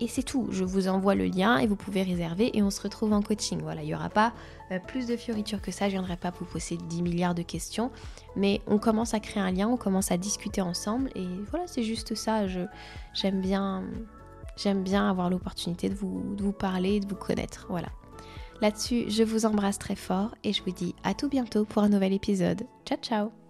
et 0.00 0.08
c'est 0.08 0.24
tout. 0.24 0.48
Je 0.50 0.64
vous 0.64 0.88
envoie 0.88 1.14
le 1.14 1.26
lien 1.26 1.58
et 1.58 1.68
vous 1.68 1.76
pouvez 1.76 2.02
réserver 2.02 2.50
et 2.56 2.62
on 2.64 2.70
se 2.70 2.80
retrouve 2.80 3.12
en 3.12 3.22
coaching. 3.22 3.60
Voilà, 3.62 3.82
il 3.82 3.86
n'y 3.86 3.94
aura 3.94 4.08
pas 4.08 4.32
plus 4.88 5.06
de 5.06 5.16
fioritures 5.16 5.62
que 5.62 5.70
ça. 5.70 5.84
Je 5.84 5.94
ne 5.94 6.00
viendrai 6.00 6.16
pas 6.16 6.32
vous 6.36 6.46
poser 6.46 6.76
10 6.76 7.02
milliards 7.02 7.36
de 7.36 7.42
questions, 7.42 7.92
mais 8.34 8.60
on 8.66 8.78
commence 8.78 9.14
à 9.14 9.20
créer 9.20 9.42
un 9.42 9.52
lien, 9.52 9.68
on 9.68 9.76
commence 9.76 10.10
à 10.10 10.16
discuter 10.16 10.62
ensemble 10.62 11.10
et 11.14 11.28
voilà, 11.50 11.68
c'est 11.68 11.84
juste 11.84 12.16
ça. 12.16 12.46
j'aime 13.14 13.40
bien, 13.40 13.84
j'aime 14.62 14.82
bien 14.82 15.08
avoir 15.08 15.30
l'opportunité 15.30 15.88
de 15.88 15.94
vous, 15.94 16.52
parler, 16.52 17.00
de 17.00 17.08
vous 17.08 17.16
connaître. 17.16 17.66
Voilà. 17.68 17.88
Là-dessus, 18.60 19.04
je 19.08 19.22
vous 19.22 19.46
embrasse 19.46 19.78
très 19.78 19.96
fort 19.96 20.34
et 20.44 20.52
je 20.52 20.62
vous 20.62 20.72
dis 20.72 20.94
à 21.02 21.14
tout 21.14 21.28
bientôt 21.28 21.64
pour 21.64 21.82
un 21.82 21.88
nouvel 21.88 22.12
épisode. 22.12 22.66
Ciao 22.84 22.98
ciao 23.00 23.49